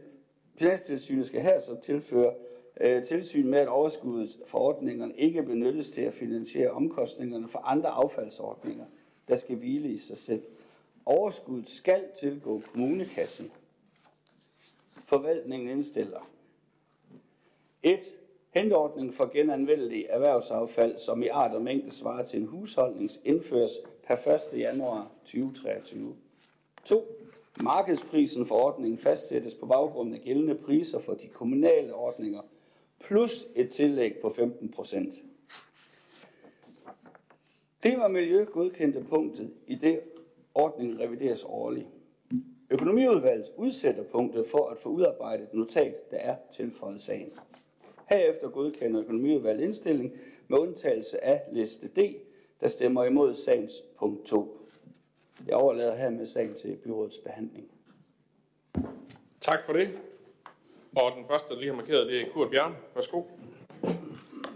Finanstilsynet 0.54 1.26
skal 1.26 1.40
her 1.40 1.60
så 1.60 1.80
tilføre 1.80 2.34
øh, 2.80 3.04
tilsyn 3.04 3.46
med, 3.46 3.58
at 3.58 3.68
overskuddet 3.68 4.36
for 4.46 4.58
ordningerne 4.58 5.14
ikke 5.16 5.42
benyttes 5.42 5.90
til 5.90 6.00
at 6.00 6.14
finansiere 6.14 6.70
omkostningerne 6.70 7.48
for 7.48 7.58
andre 7.58 7.88
affaldsordninger, 7.88 8.84
der 9.28 9.36
skal 9.36 9.56
hvile 9.56 9.88
i 9.88 9.98
sig 9.98 10.18
selv. 10.18 10.42
Overskuddet 11.06 11.70
skal 11.70 12.04
tilgå 12.20 12.62
kommunekassen. 12.72 13.52
Forvaltningen 15.04 15.68
indstiller 15.68 16.30
1. 17.82 17.98
Hentordning 18.50 19.14
for 19.14 19.26
genanvendelig 19.32 20.06
erhvervsaffald, 20.08 20.98
som 20.98 21.22
i 21.22 21.28
art 21.28 21.54
og 21.54 21.62
mængde 21.62 21.90
svarer 21.90 22.24
til 22.24 22.40
en 22.40 22.46
husholdning, 22.46 23.10
indføres 23.24 23.72
per 24.06 24.16
1. 24.52 24.60
januar 24.60 25.10
2023. 25.24 26.16
2. 26.84 27.04
Markedsprisen 27.62 28.46
for 28.46 28.54
ordningen 28.54 28.98
fastsættes 28.98 29.54
på 29.54 29.66
baggrund 29.66 30.14
af 30.14 30.20
gældende 30.20 30.54
priser 30.54 31.00
for 31.00 31.14
de 31.14 31.28
kommunale 31.28 31.94
ordninger, 31.94 32.40
plus 33.00 33.46
et 33.56 33.70
tillæg 33.70 34.16
på 34.22 34.30
15 34.30 34.68
procent. 34.68 35.14
Klima 37.80 38.04
og 38.04 38.10
miljø 38.10 38.44
godkendte 38.44 39.04
punktet 39.08 39.50
i 39.66 39.74
det 39.74 40.00
ordningen 40.54 41.00
revideres 41.00 41.44
årligt. 41.48 41.86
Økonomiudvalget 42.70 43.52
udsætter 43.56 44.02
punktet 44.02 44.46
for 44.46 44.68
at 44.68 44.78
få 44.78 44.88
udarbejdet 44.88 45.44
et 45.44 45.54
notat, 45.54 46.10
der 46.10 46.16
er 46.16 46.36
tilføjet 46.52 47.00
sagen. 47.00 47.32
Herefter 48.10 48.48
godkender 48.48 49.00
økonomiudvalget 49.00 49.64
indstilling 49.64 50.12
med 50.48 50.58
undtagelse 50.58 51.24
af 51.24 51.42
liste 51.52 51.88
D, 51.88 52.16
der 52.60 52.68
stemmer 52.68 53.04
imod 53.04 53.34
sagens 53.34 53.72
punkt 53.98 54.26
2. 54.26 54.58
Jeg 55.46 55.56
overlader 55.56 55.96
hermed 55.96 56.26
sagen 56.26 56.54
til 56.54 56.76
byrådets 56.76 57.18
behandling. 57.18 57.70
Tak 59.40 59.64
for 59.66 59.72
det. 59.72 60.00
Og 60.96 61.12
den 61.16 61.26
første, 61.26 61.54
der 61.54 61.60
lige 61.60 61.68
har 61.68 61.76
markeret, 61.76 62.06
det 62.06 62.20
er 62.20 62.30
Kurt 62.32 62.50
Bjørn. 62.50 62.76
Værsgo. 62.94 63.22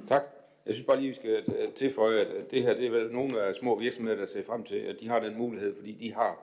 Tak. 0.08 0.22
Jeg 0.66 0.74
synes 0.74 0.86
bare 0.86 0.96
lige, 0.96 1.08
vi 1.08 1.14
skal 1.14 1.44
øh, 1.58 1.72
tilføje, 1.72 2.20
at 2.20 2.50
det 2.50 2.62
her 2.62 2.74
det 2.74 2.86
er 2.86 2.90
vel 2.90 3.12
nogle 3.12 3.42
af 3.42 3.54
små 3.54 3.78
virksomheder, 3.78 4.16
der 4.16 4.26
ser 4.26 4.44
frem 4.44 4.64
til, 4.64 4.76
at 4.76 5.00
de 5.00 5.08
har 5.08 5.20
den 5.20 5.38
mulighed, 5.38 5.74
fordi 5.76 5.92
de 5.92 6.14
har 6.14 6.42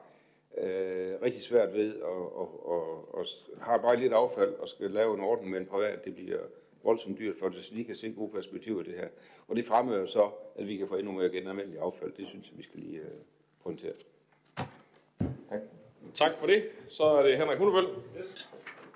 øh, 0.57 1.13
rigtig 1.21 1.43
svært 1.43 1.73
ved 1.73 2.01
og, 2.01 2.37
og, 2.37 2.69
og, 2.69 3.15
og 3.15 3.25
har 3.61 3.77
bare 3.77 3.95
lidt 3.95 4.13
affald 4.13 4.53
og 4.53 4.69
skal 4.69 4.91
lave 4.91 5.13
en 5.13 5.21
ordning 5.23 5.51
med 5.51 5.59
en 5.59 5.65
privat. 5.65 6.05
Det 6.05 6.15
bliver 6.15 6.39
voldsomt 6.83 7.19
dyrt 7.19 7.35
for 7.39 7.49
det, 7.49 7.63
så 7.63 7.75
de 7.75 7.83
kan 7.83 7.95
se 7.95 8.11
gode 8.11 8.31
perspektiver 8.31 8.81
i 8.81 8.83
det 8.83 8.93
her. 8.93 9.07
Og 9.47 9.55
det 9.55 9.65
fremmer 9.65 9.97
jo 9.97 10.05
så, 10.05 10.29
at 10.55 10.67
vi 10.67 10.77
kan 10.77 10.87
få 10.87 10.95
endnu 10.95 11.11
mere 11.11 11.29
genanvendeligt 11.29 11.81
affald. 11.81 12.11
Det 12.17 12.27
synes 12.27 12.49
jeg, 12.49 12.57
vi 12.57 12.63
skal 12.63 12.79
lige 12.79 12.97
øh, 12.97 13.05
pointere. 13.63 13.93
Tak. 15.49 15.59
Tak 16.13 16.31
for 16.39 16.47
det. 16.47 16.69
Så 16.87 17.03
er 17.03 17.23
det 17.23 17.37
Henrik 17.37 17.57
Hundevold. 17.57 17.87
Yes. 18.19 18.49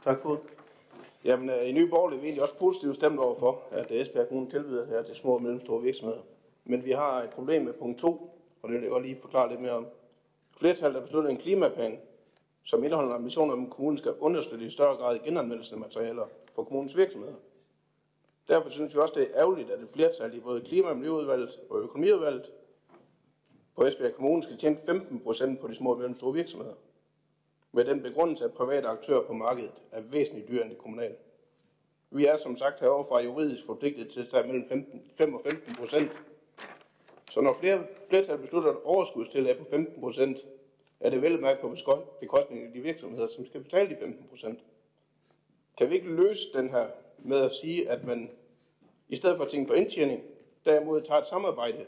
Tak 0.04 0.22
for 0.22 0.30
det. 0.30 0.61
Jamen, 1.24 1.50
øh, 1.50 1.70
i 1.70 1.72
Nye 1.72 1.88
Borgerlige 1.88 2.18
er 2.18 2.22
vi 2.22 2.28
egentlig 2.28 2.44
også 2.44 2.56
positivt 2.56 2.96
stemt 2.96 3.20
over 3.20 3.36
for, 3.36 3.62
at 3.72 3.92
øh, 3.92 3.98
Esbjerg 3.98 4.28
Kommune 4.28 4.50
tilbyder 4.50 4.82
det 4.82 4.90
her 4.90 5.04
til 5.04 5.16
små 5.16 5.34
og 5.34 5.42
mellemstore 5.42 5.82
virksomheder. 5.82 6.22
Men 6.66 6.86
vi 6.86 6.92
har 6.92 7.24
et 7.24 7.30
problem 7.30 7.62
med 7.62 7.74
punkt 7.74 8.00
2, 8.00 8.08
og 8.62 8.70
det 8.70 8.76
vil 8.76 8.82
jeg 8.82 8.92
godt 8.92 9.04
lige 9.04 9.16
forklare 9.22 9.50
lidt 9.50 9.62
mere 9.62 9.72
om. 9.72 9.88
Flertallet 10.58 10.94
har 10.94 11.02
besluttet 11.02 11.32
en 11.32 11.38
klimaplan, 11.38 12.00
som 12.64 12.84
indeholder 12.84 13.16
ambitioner 13.16 13.54
om, 13.54 13.66
at 13.66 13.70
kommunen 13.70 13.98
skal 13.98 14.14
understøtte 14.20 14.66
i 14.66 14.70
større 14.70 14.96
grad 14.96 15.20
genanvendelsen 15.20 15.76
af 15.76 15.80
materialer 15.80 16.26
for 16.56 16.64
kommunens 16.64 16.98
virksomheder. 16.98 17.34
Derfor 18.48 18.70
synes 18.70 18.96
vi 18.96 19.00
også, 19.00 19.14
det 19.18 19.24
er 19.24 19.40
ærgerligt, 19.40 19.72
at 19.72 19.80
et 19.80 19.90
flertal 19.90 20.36
i 20.36 20.40
både 20.40 20.62
Klima- 20.62 20.90
og 20.90 20.98
Miljøudvalget 20.98 21.60
og 21.70 21.80
Økonomiudvalget 21.80 22.52
på 23.76 23.86
Esbjerg 23.86 24.14
Kommune 24.14 24.44
skal 24.44 24.58
tjene 24.58 24.78
15 24.86 25.20
procent 25.20 25.60
på 25.60 25.68
de 25.68 25.76
små 25.76 25.92
og 25.92 25.98
mellemstore 25.98 26.34
virksomheder 26.34 26.74
med 27.72 27.86
den 27.86 28.02
begrundelse, 28.02 28.46
at 28.46 28.54
private 28.54 28.88
aktører 28.88 29.28
på 29.28 29.34
markedet 29.34 29.74
er 29.92 30.02
væsentligt 30.02 30.48
dyrere 30.48 30.64
end 30.64 30.72
det 30.72 30.80
kommunale. 30.80 31.16
Vi 32.10 32.26
er 32.26 32.38
som 32.38 32.58
sagt 32.58 32.80
herovre 32.80 33.06
fra 33.06 33.22
juridisk 33.22 33.66
forpligtet 33.66 34.10
til 34.10 34.22
at 34.22 34.30
tage 34.30 34.48
mellem 34.48 34.68
15, 34.68 35.02
5 35.18 35.34
og 35.34 35.42
15 35.44 35.76
procent. 35.76 36.12
Så 37.32 37.42
når 37.42 37.54
flere, 37.54 37.84
flertal 38.10 38.38
beslutter 38.38 38.72
et 38.72 38.78
overskudstillæg 38.84 39.58
på 39.58 39.66
15 39.70 40.02
procent, 40.02 40.38
er 41.00 41.10
det 41.10 41.22
vel 41.22 41.42
mærke 41.42 41.62
på 41.62 41.76
bekostning 42.20 42.66
af 42.66 42.74
de 42.74 42.80
virksomheder, 42.80 43.28
som 43.28 43.46
skal 43.46 43.62
betale 43.64 43.90
de 43.90 43.96
15 44.00 44.26
procent. 44.30 44.60
Kan 45.78 45.90
vi 45.90 45.96
ikke 45.96 46.16
løse 46.16 46.54
den 46.54 46.70
her 46.70 46.88
med 47.18 47.38
at 47.38 47.52
sige, 47.52 47.90
at 47.90 48.04
man 48.04 48.30
i 49.10 49.16
stedet 49.16 49.38
for 49.38 49.44
at 49.44 49.52
tænke 49.52 49.68
på 49.68 49.74
indtjening, 49.74 50.22
derimod 50.66 51.02
tager 51.02 51.20
et 51.20 51.28
samarbejde, 51.28 51.86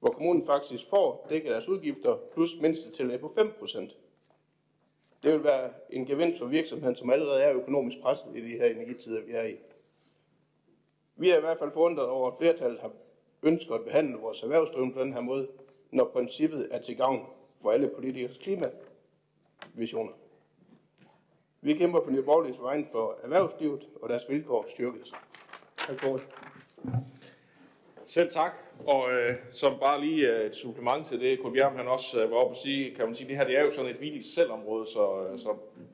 hvor 0.00 0.10
kommunen 0.10 0.46
faktisk 0.46 0.88
får 0.88 1.26
dækket 1.30 1.50
deres 1.50 1.68
udgifter 1.68 2.18
plus 2.32 2.56
mindste 2.60 2.90
tillæg 2.90 3.20
på 3.20 3.32
5 3.34 3.52
procent? 3.58 3.96
Det 5.24 5.32
vil 5.32 5.44
være 5.44 5.70
en 5.90 6.06
gevinst 6.06 6.38
for 6.38 6.46
virksomheden, 6.46 6.96
som 6.96 7.10
allerede 7.10 7.42
er 7.42 7.54
økonomisk 7.54 8.00
presset 8.02 8.36
i 8.36 8.40
de 8.40 8.58
her 8.58 8.66
energitider, 8.66 9.22
vi 9.22 9.32
er 9.32 9.42
i. 9.42 9.56
Vi 11.16 11.30
er 11.30 11.36
i 11.36 11.40
hvert 11.40 11.58
fald 11.58 11.72
forundret 11.72 12.06
over, 12.06 12.30
at 12.30 12.36
flertallet 12.38 12.80
har 12.80 12.90
ønsket 13.42 13.74
at 13.74 13.84
behandle 13.84 14.18
vores 14.18 14.42
erhvervsdrivende 14.42 14.94
på 14.94 15.00
den 15.00 15.12
her 15.12 15.20
måde, 15.20 15.48
når 15.90 16.04
princippet 16.04 16.68
er 16.70 16.78
til 16.78 16.96
gavn 16.96 17.26
for 17.62 17.70
alle 17.70 17.88
politikers 17.88 18.38
klimavisioner. 18.38 20.12
Vi 21.60 21.74
kæmper 21.74 22.00
på 22.00 22.10
Nye 22.10 22.22
Borgerliges 22.22 22.60
vejen 22.60 22.86
for 22.92 23.18
erhvervslivet 23.22 23.88
og 24.02 24.08
deres 24.08 24.28
vilkår 24.28 24.66
styrkes. 24.68 25.12
Tak 25.76 26.00
for 26.00 26.12
det. 26.12 26.26
Selv 28.04 28.30
tak. 28.30 28.63
Og 28.86 29.12
øh, 29.12 29.36
som 29.50 29.78
bare 29.80 30.00
lige 30.04 30.36
øh, 30.36 30.46
et 30.46 30.54
supplement 30.54 31.06
til 31.06 31.20
det, 31.20 31.40
Kurt 31.40 31.52
Bjerg, 31.52 31.72
han 31.72 31.88
også 31.88 32.22
øh, 32.22 32.30
var 32.30 32.36
oppe 32.36 32.52
og 32.52 32.56
sige, 32.56 32.94
kan 32.94 33.06
man 33.06 33.14
sige, 33.14 33.28
det 33.28 33.36
her 33.36 33.44
det 33.44 33.58
er 33.58 33.64
jo 33.64 33.70
sådan 33.70 33.90
et 33.90 34.00
vildt 34.00 34.24
selvområde, 34.24 34.86
så, 34.86 35.26
øh, 35.32 35.38
så, 35.38 35.50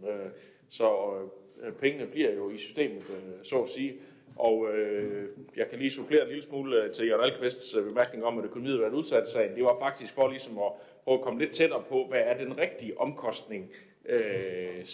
øh, 0.09 0.31
så 0.69 0.91
øh, 0.91 1.29
øh, 1.67 1.73
pengene 1.73 2.07
bliver 2.07 2.35
jo 2.35 2.51
i 2.51 2.59
systemet, 2.59 3.03
øh, 3.11 3.33
så 3.43 3.63
at 3.63 3.71
sige. 3.71 3.95
Og 4.37 4.69
øh, 4.75 5.29
jeg 5.57 5.69
kan 5.69 5.79
lige 5.79 5.91
supplere 5.91 6.23
en 6.23 6.29
lille 6.29 6.43
smule 6.43 6.83
øh, 6.83 6.93
til 6.93 7.07
Jørgen 7.07 7.25
Alkvists 7.25 7.75
øh, 7.75 7.89
bemærkning 7.89 8.25
om, 8.25 8.39
at 8.39 8.45
økonomiet 8.45 8.81
var 8.81 8.89
udsat 8.89 9.29
sag. 9.29 9.51
Det 9.57 9.65
var 9.65 9.77
faktisk 9.79 10.15
for 10.15 10.29
ligesom 10.29 10.59
at 10.59 10.73
prøve 11.05 11.19
at 11.19 11.25
komme 11.25 11.41
lidt 11.41 11.53
tættere 11.53 11.83
på, 11.89 12.07
hvad 12.09 12.21
er 12.21 12.37
den 12.37 12.59
rigtige 12.59 13.01
omkostning, 13.01 13.71
øh, 14.09 14.85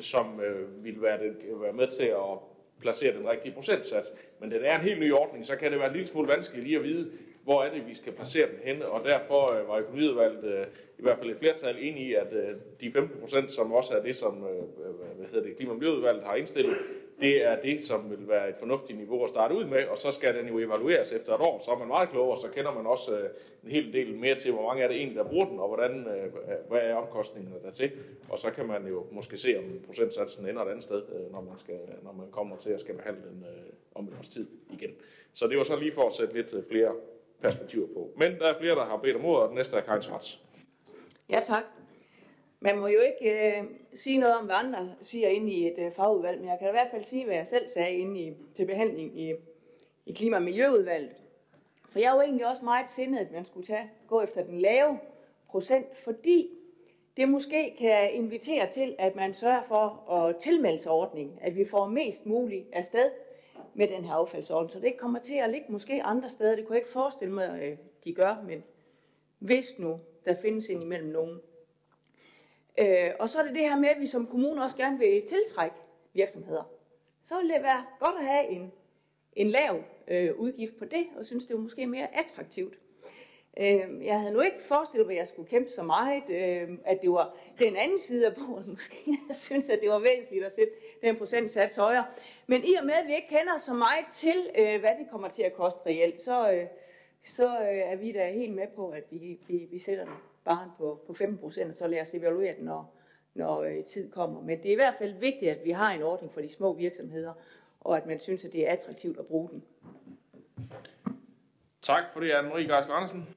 som 0.00 0.40
øh, 0.40 0.84
vil 0.84 1.02
være, 1.02 1.18
det, 1.18 1.36
være 1.62 1.72
med 1.72 1.88
til 1.88 2.04
at 2.04 2.38
placere 2.80 3.16
den 3.16 3.28
rigtige 3.28 3.54
procentsats. 3.54 4.12
Men 4.40 4.50
det 4.50 4.66
er 4.66 4.78
en 4.78 4.84
helt 4.84 5.00
ny 5.00 5.12
ordning, 5.12 5.46
så 5.46 5.56
kan 5.56 5.70
det 5.70 5.78
være 5.78 5.88
en 5.88 5.94
lille 5.94 6.08
smule 6.08 6.28
vanskeligt 6.28 6.66
lige 6.66 6.78
at 6.78 6.84
vide, 6.84 7.10
hvor 7.44 7.62
er 7.62 7.74
det, 7.74 7.88
vi 7.88 7.94
skal 7.94 8.12
placere 8.12 8.46
den 8.46 8.58
henne, 8.64 8.86
og 8.86 9.04
derfor 9.04 9.60
øh, 9.60 9.68
var 9.68 9.78
økonomiudvalget 9.78 10.44
øh, 10.44 10.66
i 10.98 11.02
hvert 11.02 11.18
fald 11.18 11.30
et 11.30 11.38
flertal 11.38 11.76
enige 11.80 12.08
i, 12.08 12.14
at 12.14 12.32
øh, 12.32 12.54
de 12.80 12.92
15 12.92 13.20
procent, 13.20 13.50
som 13.50 13.72
også 13.72 13.94
er 13.94 14.02
det, 14.02 14.16
som 14.16 14.44
øh, 14.44 14.56
øh 14.56 15.16
hvad 15.16 15.26
hedder 15.26 15.42
det, 15.42 15.56
Klima- 15.56 15.72
og 15.72 15.78
Miljøudvalget 15.78 16.24
har 16.24 16.34
indstillet, 16.34 16.76
det 17.20 17.46
er 17.46 17.60
det, 17.60 17.84
som 17.84 18.10
vil 18.10 18.28
være 18.28 18.48
et 18.48 18.54
fornuftigt 18.58 18.98
niveau 18.98 19.24
at 19.24 19.30
starte 19.30 19.54
ud 19.54 19.64
med, 19.64 19.84
og 19.86 19.98
så 19.98 20.12
skal 20.12 20.34
den 20.34 20.48
jo 20.48 20.58
evalueres 20.58 21.12
efter 21.12 21.34
et 21.34 21.40
år, 21.40 21.60
så 21.64 21.70
er 21.70 21.78
man 21.78 21.88
meget 21.88 22.08
klogere, 22.08 22.38
så 22.38 22.48
kender 22.48 22.74
man 22.74 22.86
også 22.86 23.18
øh, 23.18 23.30
en 23.64 23.70
hel 23.70 23.92
del 23.92 24.14
mere 24.16 24.34
til, 24.34 24.52
hvor 24.52 24.66
mange 24.68 24.82
er 24.82 24.88
det 24.88 24.96
egentlig, 24.96 25.18
der 25.18 25.24
bruger 25.24 25.46
den, 25.46 25.58
og 25.58 25.68
hvordan, 25.68 26.06
øh, 26.06 26.24
øh 26.24 26.30
hvad 26.68 26.80
er 26.80 26.94
omkostningerne 26.94 27.56
der 27.64 27.70
til, 27.70 27.90
og 28.28 28.38
så 28.38 28.50
kan 28.50 28.66
man 28.66 28.86
jo 28.86 29.06
måske 29.10 29.36
se, 29.36 29.58
om 29.58 29.64
procentsatsen 29.86 30.48
ender 30.48 30.62
et 30.62 30.68
andet 30.68 30.84
sted, 30.84 31.02
øh, 31.14 31.32
når, 31.32 31.40
man 31.40 31.58
skal, 31.58 31.78
når 32.02 32.12
man 32.12 32.26
kommer 32.30 32.56
til 32.56 32.70
at 32.70 32.80
skal 32.80 32.94
behandle 32.94 33.22
den 33.22 33.44
øh, 33.48 33.72
om 33.94 34.08
et 34.08 34.14
års 34.18 34.28
tid 34.28 34.46
igen. 34.70 34.90
Så 35.34 35.46
det 35.46 35.58
var 35.58 35.64
så 35.64 35.76
lige 35.76 35.92
for 35.92 36.08
at 36.08 36.14
sætte 36.14 36.34
lidt 36.34 36.54
øh, 36.54 36.64
flere 36.70 36.94
perspektiver 37.42 37.86
på. 37.86 38.10
Men 38.16 38.38
der 38.38 38.46
er 38.46 38.58
flere, 38.58 38.74
der 38.74 38.84
har 38.84 38.96
bedt 38.96 39.16
om 39.16 39.24
ordet, 39.24 39.42
og 39.42 39.48
den 39.48 39.56
næste 39.56 39.76
er 39.76 39.80
Karin 39.80 40.02
Svarts. 40.02 40.42
Ja, 41.30 41.40
tak. 41.40 41.64
Man 42.60 42.78
må 42.78 42.86
jo 42.86 42.98
ikke 42.98 43.58
øh, 43.58 43.64
sige 43.94 44.18
noget 44.18 44.36
om, 44.36 44.44
hvad 44.44 44.54
andre 44.58 44.94
siger 45.02 45.28
inde 45.28 45.52
i 45.52 45.66
et 45.66 45.78
øh, 45.78 45.92
fagudvalg, 45.92 46.40
men 46.40 46.48
jeg 46.48 46.58
kan 46.58 46.68
i 46.68 46.70
hvert 46.70 46.90
fald 46.90 47.04
sige, 47.04 47.24
hvad 47.24 47.34
jeg 47.34 47.48
selv 47.48 47.68
sagde 47.68 47.92
inde 47.92 48.20
i, 48.20 48.32
til 48.54 48.66
behandling 48.66 49.20
i, 49.20 49.34
i 50.06 50.12
Klima- 50.12 50.36
og 50.36 50.42
Miljøudvalget. 50.42 51.16
For 51.90 51.98
jeg 51.98 52.10
er 52.10 52.14
jo 52.14 52.20
egentlig 52.20 52.46
også 52.46 52.64
meget 52.64 52.88
sindet, 52.88 53.18
at 53.18 53.32
man 53.32 53.44
skulle 53.44 53.66
tage, 53.66 53.90
gå 54.08 54.22
efter 54.22 54.44
den 54.44 54.58
lave 54.58 54.98
procent, 55.48 55.96
fordi 55.96 56.48
det 57.16 57.28
måske 57.28 57.76
kan 57.78 58.12
invitere 58.12 58.70
til, 58.70 58.94
at 58.98 59.16
man 59.16 59.34
sørger 59.34 59.62
for 59.62 60.10
at 60.12 60.36
tilmelde 60.36 60.90
ordningen, 60.90 61.38
at 61.40 61.56
vi 61.56 61.64
får 61.64 61.86
mest 61.86 62.26
muligt 62.26 62.66
afsted 62.72 63.10
med 63.74 63.88
den 63.88 64.04
her 64.04 64.14
affaldsorden, 64.14 64.70
Så 64.70 64.78
det 64.78 64.86
ikke 64.86 64.98
kommer 64.98 65.18
til 65.18 65.34
at 65.34 65.50
ligge 65.50 65.72
måske 65.72 66.02
andre 66.02 66.30
steder. 66.30 66.56
Det 66.56 66.66
kunne 66.66 66.74
jeg 66.74 66.80
ikke 66.80 66.92
forestille 66.92 67.34
mig, 67.34 67.62
at 67.62 67.78
de 68.04 68.14
gør, 68.14 68.44
men 68.46 68.64
hvis 69.38 69.78
nu 69.78 70.00
der 70.24 70.34
findes 70.34 70.68
ind 70.68 70.82
imellem 70.82 71.08
nogen. 71.08 71.40
Øh, 72.78 73.10
og 73.18 73.28
så 73.28 73.38
er 73.38 73.42
det 73.42 73.54
det 73.54 73.62
her 73.62 73.78
med, 73.78 73.88
at 73.88 74.00
vi 74.00 74.06
som 74.06 74.26
kommune 74.26 74.62
også 74.62 74.76
gerne 74.76 74.98
vil 74.98 75.22
tiltrække 75.28 75.76
virksomheder. 76.12 76.70
Så 77.22 77.40
vil 77.40 77.48
det 77.48 77.62
være 77.62 77.84
godt 77.98 78.14
at 78.18 78.24
have 78.24 78.48
en, 78.48 78.72
en 79.32 79.50
lav 79.50 79.82
øh, 80.08 80.38
udgift 80.38 80.78
på 80.78 80.84
det, 80.84 81.06
og 81.16 81.26
synes, 81.26 81.46
det 81.46 81.54
er 81.54 81.58
måske 81.58 81.86
mere 81.86 82.16
attraktivt. 82.16 82.78
Øh, 83.60 84.04
jeg 84.04 84.20
havde 84.20 84.32
nu 84.32 84.40
ikke 84.40 84.62
forestillet 84.62 85.06
mig, 85.06 85.14
at 85.14 85.18
jeg 85.18 85.28
skulle 85.28 85.48
kæmpe 85.48 85.70
så 85.70 85.82
meget, 85.82 86.30
øh, 86.30 86.78
at 86.84 86.98
det 87.02 87.10
var 87.10 87.34
den 87.58 87.76
anden 87.76 88.00
side 88.00 88.26
af 88.26 88.34
bordet 88.34 88.66
måske. 88.74 89.18
Jeg 89.28 89.36
synes, 89.36 89.68
at 89.68 89.78
det 89.80 89.90
var 89.90 89.98
væsentligt 89.98 90.44
at 90.44 90.54
sætte 90.54 90.72
den 91.02 91.16
procentsats 91.16 91.76
højere. 91.76 92.04
Men 92.46 92.64
i 92.64 92.74
og 92.74 92.86
med, 92.86 92.94
at 92.94 93.06
vi 93.06 93.14
ikke 93.14 93.28
kender 93.28 93.58
så 93.58 93.74
meget 93.74 94.04
til, 94.12 94.50
øh, 94.58 94.80
hvad 94.80 94.90
det 94.98 95.10
kommer 95.10 95.28
til 95.28 95.42
at 95.42 95.54
koste 95.54 95.80
reelt, 95.86 96.20
så, 96.20 96.52
øh, 96.52 96.66
så 97.24 97.46
øh, 97.46 97.78
er 97.78 97.96
vi 97.96 98.12
da 98.12 98.32
helt 98.32 98.54
med 98.54 98.66
på, 98.76 98.88
at 98.88 99.04
vi, 99.10 99.40
vi, 99.46 99.68
vi 99.70 99.78
sætter 99.78 100.04
den 100.04 100.14
bare 100.44 100.72
på, 100.78 101.00
på 101.06 101.14
15 101.14 101.38
procent, 101.38 101.70
og 101.70 101.76
så 101.76 101.86
lader 101.86 102.02
os 102.02 102.14
evaluere 102.14 102.54
den, 102.56 102.64
når, 102.64 102.94
når 103.34 103.62
øh, 103.62 103.84
tid 103.84 104.10
kommer. 104.10 104.40
Men 104.40 104.58
det 104.58 104.68
er 104.68 104.72
i 104.72 104.74
hvert 104.74 104.94
fald 104.98 105.14
vigtigt, 105.14 105.50
at 105.50 105.64
vi 105.64 105.70
har 105.70 105.92
en 105.92 106.02
ordning 106.02 106.32
for 106.32 106.40
de 106.40 106.52
små 106.52 106.72
virksomheder, 106.72 107.32
og 107.80 107.96
at 107.96 108.06
man 108.06 108.20
synes, 108.20 108.44
at 108.44 108.52
det 108.52 108.68
er 108.68 108.72
attraktivt 108.72 109.18
at 109.18 109.26
bruge 109.26 109.48
den. 109.48 109.62
Tak 111.82 112.02
for 112.12 112.20
det, 112.20 112.30
Anne-Marie 112.30 112.76
Geisler 112.76 112.94
Andersen. 112.94 113.31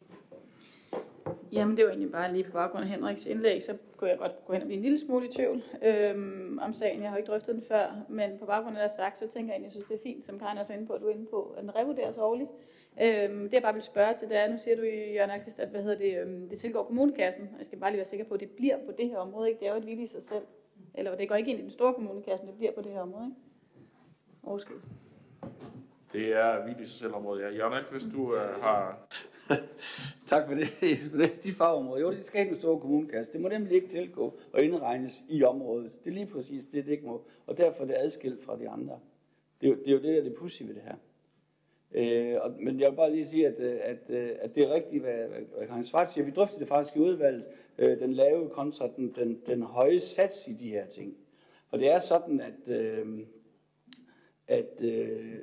Jamen, 1.55 1.77
det 1.77 1.85
var 1.85 1.91
egentlig 1.91 2.11
bare 2.11 2.33
lige 2.33 2.43
på 2.43 2.51
baggrund 2.51 2.83
af 2.83 2.89
Henriks 2.89 3.25
indlæg, 3.25 3.63
så 3.63 3.77
kunne 3.97 4.09
jeg 4.09 4.17
godt 4.17 4.45
gå 4.45 4.53
hen 4.53 4.61
og 4.61 4.65
blive 4.65 4.77
en 4.77 4.83
lille 4.83 4.99
smule 4.99 5.27
i 5.27 5.31
tvivl 5.31 5.63
øhm, 5.83 6.59
om 6.61 6.73
sagen. 6.73 7.01
Jeg 7.01 7.09
har 7.09 7.17
ikke 7.17 7.27
drøftet 7.27 7.55
den 7.55 7.63
før, 7.63 8.05
men 8.09 8.37
på 8.39 8.45
baggrund 8.45 8.77
af 8.77 8.81
det, 8.81 8.89
der 8.89 9.03
sagt, 9.03 9.19
så 9.19 9.27
tænker 9.27 9.53
jeg 9.53 9.61
egentlig, 9.61 9.67
at 9.67 9.75
jeg 9.75 9.83
synes, 9.85 9.87
det 9.87 9.95
er 9.95 10.03
fint, 10.03 10.25
som 10.25 10.39
Karin 10.39 10.57
også 10.57 10.73
er 10.73 10.77
inde 10.77 10.87
på, 10.87 10.93
at 10.93 11.01
du 11.01 11.07
er 11.07 11.11
inde 11.11 11.25
på, 11.25 11.53
at 11.57 11.61
den 11.61 11.75
revurderes 11.75 12.17
årligt. 12.17 12.49
Øhm, 13.01 13.43
det 13.43 13.53
jeg 13.53 13.61
bare 13.61 13.73
vil 13.73 13.83
spørge 13.83 14.13
til, 14.13 14.29
det 14.29 14.37
er, 14.37 14.51
nu 14.51 14.57
siger 14.59 14.75
du, 14.75 14.83
Jørgen 14.83 15.31
Alkvist, 15.31 15.59
at 15.59 15.69
hvad 15.69 15.83
hedder 15.83 15.97
det, 15.97 16.21
øhm, 16.21 16.49
det 16.49 16.59
tilgår 16.59 16.83
kommunekassen. 16.83 17.49
Jeg 17.57 17.65
skal 17.65 17.79
bare 17.79 17.91
lige 17.91 17.97
være 17.97 18.05
sikker 18.05 18.25
på, 18.25 18.33
at 18.33 18.39
det 18.39 18.49
bliver 18.49 18.77
på 18.85 18.91
det 18.97 19.09
her 19.09 19.17
område, 19.17 19.49
ikke? 19.49 19.59
Det 19.59 19.67
er 19.67 19.71
jo 19.71 19.77
et 19.77 19.85
vildt 19.85 20.01
i 20.01 20.07
sig 20.07 20.23
selv. 20.23 20.43
Eller 20.93 21.15
det 21.15 21.29
går 21.29 21.35
ikke 21.35 21.51
ind 21.51 21.59
i 21.59 21.63
den 21.63 21.71
store 21.71 21.93
kommunekasse, 21.93 22.45
det 22.45 22.55
bliver 22.57 22.71
på 22.71 22.81
det 22.81 22.91
her 22.91 23.01
område, 23.01 23.25
ikke? 23.25 23.37
Overskud. 24.43 24.81
Det 26.13 26.33
er 26.33 26.65
vildt 26.65 26.81
i 26.81 26.85
sig 26.85 26.99
selv 26.99 27.13
område. 27.13 27.43
Ja. 27.43 27.49
Jørgen 27.49 27.73
Alkvist, 27.73 28.07
du 28.13 28.35
øh, 28.35 28.61
har... 28.61 29.07
Tak 30.27 30.47
for 30.47 30.55
det. 30.55 30.67
Det 31.13 31.23
er 31.23 31.41
de 31.43 31.53
fagområder. 31.53 32.01
Jo, 32.01 32.11
det 32.11 32.25
skal 32.25 32.45
i 32.45 32.47
den 32.47 32.55
store 32.55 32.79
kommunekasse. 32.79 33.33
Det 33.33 33.41
må 33.41 33.47
nemlig 33.47 33.73
ikke 33.73 33.87
tilgå 33.87 34.39
og 34.53 34.63
indregnes 34.63 35.23
i 35.29 35.43
området. 35.43 35.99
Det 36.03 36.09
er 36.09 36.15
lige 36.15 36.25
præcis 36.25 36.65
det, 36.65 36.85
det 36.85 36.91
ikke 36.91 37.05
må. 37.05 37.25
Og 37.47 37.57
derfor 37.57 37.83
er 37.83 37.87
det 37.87 37.95
adskilt 37.97 38.43
fra 38.43 38.57
de 38.59 38.69
andre. 38.69 38.99
Det 39.61 39.67
er 39.67 39.71
jo 39.71 39.77
det, 39.77 39.87
er 39.87 39.91
jo 39.91 39.97
det 39.97 40.03
der 40.03 40.19
er 40.19 40.23
det 40.23 40.35
pussy 40.37 40.63
ved 40.63 40.73
det 40.73 40.81
her. 40.81 40.95
Øh, 41.91 42.41
og, 42.41 42.55
men 42.59 42.79
jeg 42.79 42.89
vil 42.89 42.95
bare 42.95 43.11
lige 43.11 43.25
sige, 43.25 43.47
at, 43.47 43.59
øh, 43.59 43.79
at, 43.81 44.09
øh, 44.09 44.29
at 44.39 44.55
det 44.55 44.63
er 44.63 44.73
rigtigt, 44.73 45.03
hvad, 45.03 45.27
hvad 45.57 45.67
Karin 45.67 45.85
Svart 45.85 46.11
siger. 46.11 46.25
Vi 46.25 46.31
drøftede 46.31 46.59
det 46.59 46.67
faktisk 46.67 46.95
i 46.95 46.99
udvalget, 46.99 47.47
øh, 47.77 47.99
den 47.99 48.13
lave 48.13 48.49
kontra 48.49 48.89
den, 48.95 49.11
den, 49.15 49.41
den 49.47 49.61
høje 49.61 49.99
sats 49.99 50.47
i 50.47 50.53
de 50.53 50.69
her 50.69 50.87
ting. 50.87 51.17
Og 51.71 51.79
det 51.79 51.91
er 51.91 51.99
sådan, 51.99 52.41
at, 52.41 52.71
øh, 52.81 53.19
at 54.47 54.81
øh, 54.83 55.35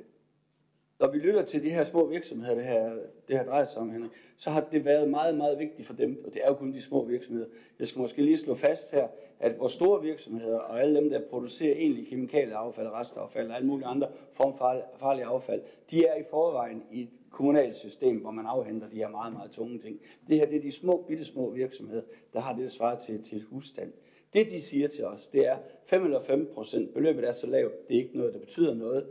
når 1.03 1.11
vi 1.11 1.17
lytter 1.17 1.45
til 1.45 1.63
de 1.63 1.69
her 1.69 1.83
små 1.83 2.07
virksomheder, 2.07 2.55
det 2.55 2.63
her, 2.63 2.93
det 3.27 3.37
her 3.37 3.45
drejer 3.45 3.65
sig 3.65 3.81
om, 3.81 3.89
Henrik, 3.91 4.11
så 4.37 4.49
har 4.49 4.67
det 4.71 4.85
været 4.85 5.09
meget, 5.09 5.37
meget 5.37 5.59
vigtigt 5.59 5.87
for 5.87 5.93
dem, 5.93 6.23
og 6.25 6.33
det 6.33 6.41
er 6.43 6.47
jo 6.47 6.53
kun 6.53 6.73
de 6.73 6.81
små 6.81 7.05
virksomheder. 7.05 7.47
Jeg 7.79 7.87
skal 7.87 7.99
måske 7.99 8.21
lige 8.21 8.37
slå 8.37 8.55
fast 8.55 8.91
her, 8.91 9.07
at 9.39 9.59
vores 9.59 9.73
store 9.73 10.01
virksomheder 10.01 10.57
og 10.57 10.81
alle 10.81 10.95
dem, 10.95 11.09
der 11.09 11.21
producerer 11.29 11.75
egentlig 11.75 12.07
kemikale 12.07 12.55
affald, 12.55 12.87
restaffald 12.87 13.49
og 13.49 13.55
alle 13.55 13.67
mulige 13.67 13.87
andre 13.87 14.07
form 14.33 14.57
for 14.57 14.83
farlige 14.99 15.25
affald, 15.25 15.61
de 15.91 16.05
er 16.05 16.15
i 16.15 16.23
forvejen 16.29 16.83
i 16.91 17.01
et 17.01 17.09
kommunalt 17.31 17.75
system, 17.75 18.17
hvor 18.17 18.31
man 18.31 18.45
afhenter 18.45 18.89
de 18.89 18.95
her 18.95 19.09
meget, 19.09 19.33
meget 19.33 19.51
tunge 19.51 19.79
ting. 19.79 19.99
Det 20.27 20.39
her 20.39 20.45
det 20.45 20.57
er 20.57 20.61
de 20.61 20.71
små, 20.71 21.05
bitte 21.07 21.25
små 21.25 21.51
virksomheder, 21.51 22.01
der 22.33 22.39
har 22.39 22.53
det, 22.53 22.63
der 22.63 22.69
svarer 22.69 22.97
til, 22.97 23.23
til 23.23 23.37
et 23.37 23.43
husstand. 23.43 23.91
Det, 24.33 24.49
de 24.49 24.61
siger 24.61 24.87
til 24.87 25.05
os, 25.05 25.27
det 25.27 25.47
er 25.47 25.57
5 25.85 26.03
eller 26.03 26.19
5 26.19 26.49
procent. 26.53 26.93
Beløbet 26.93 27.27
er 27.27 27.31
så 27.31 27.47
lavt, 27.47 27.87
det 27.87 27.97
er 27.97 28.03
ikke 28.03 28.17
noget, 28.17 28.33
der 28.33 28.39
betyder 28.39 28.73
noget. 28.73 29.05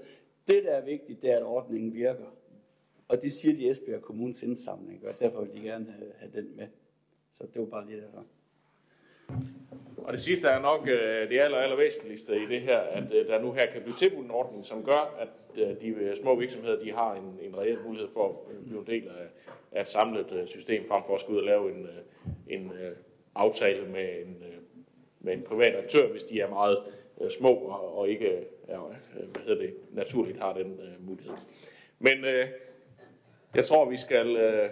Det, 0.48 0.64
der 0.64 0.70
er 0.70 0.84
vigtigt, 0.84 1.22
det 1.22 1.32
er, 1.32 1.36
at 1.36 1.42
ordningen 1.42 1.94
virker. 1.94 2.36
Og 3.08 3.22
det 3.22 3.32
siger 3.32 3.56
de 3.56 3.70
Esbjerg 3.70 4.02
Kommunes 4.02 4.42
indsamling, 4.42 5.06
og 5.06 5.14
derfor 5.20 5.40
vil 5.44 5.52
de 5.52 5.60
gerne 5.60 5.86
have, 5.98 6.12
have 6.16 6.32
den 6.34 6.56
med. 6.56 6.66
Så 7.32 7.46
det 7.54 7.60
var 7.60 7.66
bare 7.66 7.86
det 7.86 8.02
der. 8.02 8.22
Og 9.96 10.12
det 10.12 10.20
sidste 10.20 10.48
er 10.48 10.60
nok 10.60 10.88
øh, 10.88 11.28
det 11.28 11.38
aller, 11.40 11.58
aller 11.58 11.76
væsentligste 11.76 12.36
i 12.36 12.46
det 12.46 12.60
her, 12.60 12.78
at 12.78 13.14
øh, 13.14 13.26
der 13.26 13.42
nu 13.42 13.52
her 13.52 13.66
kan 13.66 13.82
blive 13.82 13.96
tilbudt 13.96 14.24
en 14.24 14.30
ordning, 14.30 14.66
som 14.66 14.84
gør, 14.84 15.16
at 15.20 15.28
øh, 15.62 15.80
de 15.80 15.86
øh, 15.86 16.16
små 16.16 16.34
virksomheder 16.34 16.84
de 16.84 16.92
har 16.92 17.14
en, 17.14 17.38
en 17.42 17.58
reel 17.58 17.78
mulighed 17.84 18.08
for 18.12 18.28
at 18.28 18.54
øh, 18.54 18.64
blive 18.64 18.80
en 18.80 18.86
del 18.86 19.08
af, 19.08 19.26
af 19.72 19.80
et 19.80 19.88
samlet 19.88 20.32
øh, 20.32 20.48
system, 20.48 20.88
frem 20.88 21.02
for 21.06 21.14
at 21.14 21.20
skulle 21.20 21.36
ud 21.36 21.42
og 21.42 21.46
lave 21.46 21.72
en, 21.72 21.86
en 22.48 22.72
aftale 23.34 23.88
med 23.88 24.08
en, 24.26 24.44
med 25.20 25.32
en 25.32 25.42
privat 25.42 25.76
aktør, 25.76 26.08
hvis 26.08 26.24
de 26.24 26.40
er 26.40 26.48
meget 26.48 26.78
Øh, 27.22 27.30
små 27.30 27.48
og, 27.48 27.98
og 27.98 28.08
ikke 28.08 28.28
er, 28.68 28.98
øh, 29.18 29.26
hvad 29.32 29.42
hedder 29.46 29.62
det, 29.62 29.74
naturligt 29.92 30.38
har 30.38 30.52
den 30.52 30.80
øh, 30.82 31.08
mulighed. 31.08 31.34
Men 31.98 32.24
øh, 32.24 32.46
jeg 33.54 33.64
tror, 33.64 33.90
vi 33.90 33.96
skal 33.96 34.36
øh, 34.36 34.70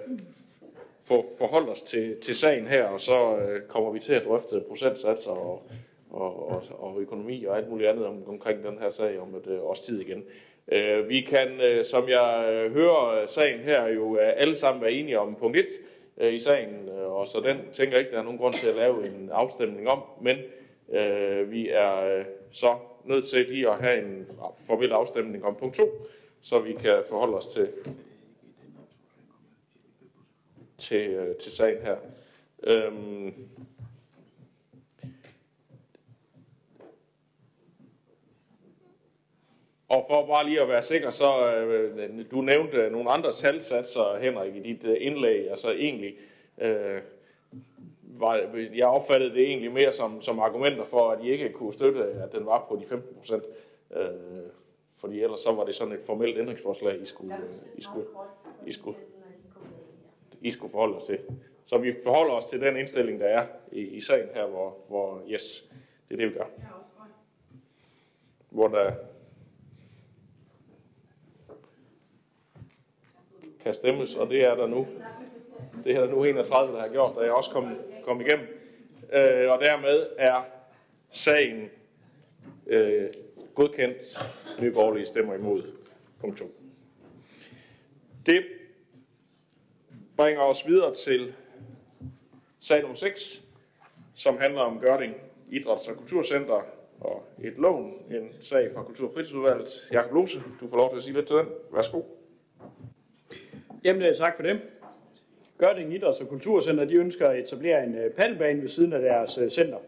få 1.02 1.24
forholdt 1.38 1.68
os 1.68 1.82
til, 1.82 2.20
til 2.20 2.36
sagen 2.36 2.66
her, 2.66 2.84
og 2.84 3.00
så 3.00 3.36
øh, 3.36 3.62
kommer 3.68 3.90
vi 3.90 3.98
til 3.98 4.12
at 4.12 4.24
drøfte 4.24 4.62
procentsatser 4.68 5.30
og, 5.30 5.62
og, 6.10 6.50
og, 6.50 6.62
og 6.78 7.00
økonomi 7.00 7.44
og 7.44 7.56
alt 7.56 7.68
muligt 7.68 7.90
andet 7.90 8.06
om, 8.06 8.28
omkring 8.28 8.64
den 8.64 8.78
her 8.78 8.90
sag 8.90 9.20
om 9.20 9.34
et 9.34 9.46
øh, 9.46 9.62
års 9.62 9.80
tid 9.80 10.00
igen. 10.00 10.24
Øh, 10.72 11.08
vi 11.08 11.20
kan, 11.20 11.60
øh, 11.60 11.84
som 11.84 12.08
jeg 12.08 12.48
øh, 12.52 12.72
hører 12.72 13.26
sagen 13.26 13.60
her, 13.60 13.86
jo 13.86 14.16
øh, 14.16 14.32
alle 14.36 14.56
sammen 14.56 14.82
være 14.82 14.92
enige 14.92 15.20
om 15.20 15.34
punkt 15.34 15.56
1 15.56 15.66
øh, 16.18 16.34
i 16.34 16.40
sagen, 16.40 16.88
øh, 16.88 17.12
og 17.12 17.26
så 17.26 17.40
den 17.40 17.56
tænker 17.72 17.92
jeg 17.92 18.00
ikke, 18.00 18.12
der 18.12 18.18
er 18.18 18.24
nogen 18.24 18.38
grund 18.38 18.54
til 18.54 18.68
at 18.68 18.76
lave 18.76 19.06
en 19.06 19.30
afstemning 19.32 19.88
om, 19.88 20.02
men 20.20 20.36
øh, 20.92 21.50
vi 21.50 21.68
er 21.68 22.18
øh, 22.18 22.24
så 22.52 22.78
nødt 23.04 23.28
til 23.28 23.46
lige 23.48 23.70
at 23.70 23.80
have 23.80 24.04
en 24.04 24.26
formel 24.66 24.92
afstemning 24.92 25.44
om 25.44 25.56
punkt 25.56 25.76
2, 25.76 26.06
så 26.40 26.58
vi 26.58 26.72
kan 26.72 27.02
forholde 27.08 27.36
os 27.36 27.46
til, 27.46 27.72
til, 30.78 31.10
øh, 31.10 31.36
til 31.36 31.52
sagen 31.52 31.82
her. 31.82 31.96
Øhm, 32.62 33.34
Og 39.90 40.04
for 40.08 40.26
bare 40.26 40.44
lige 40.44 40.60
at 40.60 40.68
være 40.68 40.82
sikker, 40.82 41.10
så 41.10 41.54
øh, 41.54 42.30
du 42.30 42.40
nævnte 42.40 42.90
nogle 42.90 43.10
andre 43.10 43.32
salgsatser, 43.32 44.18
Henrik, 44.18 44.56
i 44.56 44.60
dit 44.60 44.84
øh, 44.84 44.96
indlæg. 45.00 45.50
Altså 45.50 45.70
egentlig, 45.70 46.14
øh, 46.58 47.00
var, 48.20 48.48
jeg 48.74 48.86
opfattede 48.86 49.34
det 49.34 49.42
egentlig 49.42 49.72
mere 49.72 49.92
som, 49.92 50.22
som 50.22 50.38
argumenter 50.38 50.84
for, 50.84 51.10
at 51.10 51.24
I 51.24 51.30
ikke 51.30 51.52
kunne 51.52 51.72
støtte, 51.72 52.04
at 52.04 52.32
den 52.32 52.46
var 52.46 52.66
på 52.68 52.76
de 52.76 52.86
15 52.86 53.14
procent. 53.16 53.44
Øh, 53.96 54.06
fordi 54.96 55.22
ellers 55.22 55.40
så 55.40 55.52
var 55.52 55.64
det 55.64 55.74
sådan 55.74 55.94
et 55.94 56.02
formelt 56.06 56.38
ændringsforslag, 56.38 57.00
I 57.00 57.04
skulle, 57.04 57.36
I 57.76 57.82
skulle, 57.82 58.06
I 58.66 58.72
skulle, 58.72 58.98
I 60.40 60.50
skulle 60.50 60.70
forholde 60.70 60.96
os 60.96 61.06
til. 61.06 61.18
Så 61.64 61.78
vi 61.78 61.94
forholder 62.04 62.34
os 62.34 62.44
til 62.44 62.60
den 62.60 62.76
indstilling, 62.76 63.20
der 63.20 63.26
er 63.26 63.46
i, 63.72 63.80
i 63.80 64.00
sagen 64.00 64.28
her, 64.34 64.46
hvor, 64.46 64.76
hvor 64.88 65.22
yes, 65.28 65.70
det 66.08 66.14
er 66.14 66.16
det, 66.16 66.28
vi 66.28 66.38
gør. 66.38 66.46
Hvor 68.50 68.68
der 68.68 68.92
kan 73.60 73.74
stemmes, 73.74 74.16
og 74.16 74.30
det 74.30 74.46
er 74.46 74.54
der 74.54 74.66
nu. 74.66 74.86
Det 75.84 75.96
er 75.96 76.06
nu 76.06 76.24
31, 76.24 76.74
der 76.74 76.80
har 76.80 76.88
gjort, 76.88 77.16
da 77.16 77.20
jeg 77.20 77.32
også 77.32 77.50
kom, 77.50 77.76
kom 78.04 78.20
igennem. 78.20 78.46
Øh, 79.12 79.50
og 79.50 79.60
dermed 79.60 80.06
er 80.18 80.42
sagen 81.10 81.70
øh, 82.66 83.08
godkendt. 83.54 84.18
Nye 84.60 84.70
borgerlige 84.70 85.06
stemmer 85.06 85.34
imod. 85.34 85.62
Punkt 86.20 86.38
2. 86.38 86.44
Det 88.26 88.44
bringer 90.16 90.42
os 90.42 90.66
videre 90.66 90.94
til 90.94 91.34
sag 92.60 92.80
nummer 92.80 92.96
6, 92.96 93.42
som 94.14 94.38
handler 94.38 94.60
om 94.60 94.80
Gørding 94.80 95.14
Idræts- 95.50 95.90
og 95.90 95.96
Kulturcenter 95.96 96.62
og 97.00 97.24
et 97.42 97.58
lån, 97.58 97.92
en 98.10 98.32
sag 98.40 98.70
fra 98.74 98.82
Kultur- 98.82 99.08
og 99.08 99.14
Fritidsudvalget. 99.14 99.88
Jakob 99.92 100.12
Lose, 100.12 100.42
du 100.60 100.68
får 100.68 100.76
lov 100.76 100.90
til 100.90 100.96
at 100.96 101.02
sige 101.02 101.14
lidt 101.14 101.26
til 101.26 101.36
den. 101.36 101.46
Værsgo. 101.72 102.02
Jamen, 103.84 104.02
øh, 104.02 104.16
tak 104.16 104.36
for 104.36 104.42
det. 104.42 104.60
Gørding 105.60 105.94
Idræts- 105.94 106.22
og 106.22 106.28
Kulturcenter 106.28 106.84
de 106.84 106.94
ønsker 106.94 107.28
at 107.28 107.38
etablere 107.38 107.84
en 107.84 107.94
øh, 107.94 108.10
paddelbane 108.10 108.62
ved 108.62 108.68
siden 108.68 108.92
af 108.92 109.00
deres 109.00 109.38
øh, 109.38 109.50
center. 109.50 109.78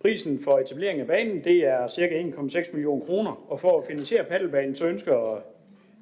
Prisen 0.00 0.40
for 0.44 0.58
etablering 0.58 1.00
af 1.00 1.06
banen 1.06 1.44
det 1.44 1.66
er 1.66 1.88
ca. 1.88 2.06
1,6 2.06 2.72
millioner 2.72 3.04
kroner, 3.04 3.44
og 3.48 3.60
for 3.60 3.80
at 3.80 3.86
finansiere 3.86 4.24
paddelbanen 4.24 4.76
så 4.76 4.86
ønsker 4.86 5.34
øh, 5.34 5.40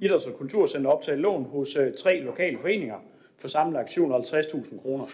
Idræts- 0.03 0.29
og 0.29 0.35
Kulturcenter 0.35 0.90
optage 0.90 1.16
lån 1.16 1.44
hos 1.44 1.79
tre 1.98 2.20
lokale 2.20 2.59
foreninger 2.59 3.05
for 3.38 3.48
samlet 3.48 3.81
750.000 3.81 4.83
kroner. 4.83 5.05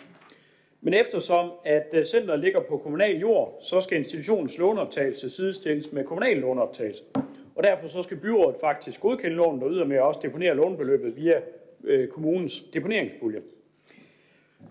Men 0.81 0.95
eftersom 0.95 1.51
at 1.65 1.95
centret 2.09 2.41
ligger 2.41 2.61
på 2.61 2.77
kommunal 2.77 3.19
jord, 3.19 3.59
så 3.61 3.81
skal 3.81 3.99
institutionens 3.99 4.59
låneoptagelse 4.59 5.31
sidestilles 5.31 5.93
med 5.93 6.05
kommunal 6.05 6.37
låneoptagelse. 6.37 7.05
Og 7.55 7.65
derfor 7.65 7.89
så 7.89 8.03
skal 8.03 8.17
byrådet 8.17 8.57
faktisk 8.61 9.01
godkende 9.01 9.37
lånet 9.37 9.63
og 9.63 9.71
ydermere 9.71 10.03
også 10.03 10.21
deponere 10.23 10.55
lånebeløbet 10.55 11.17
via 11.17 11.41
kommunens 12.11 12.61
deponeringspulje. 12.73 13.41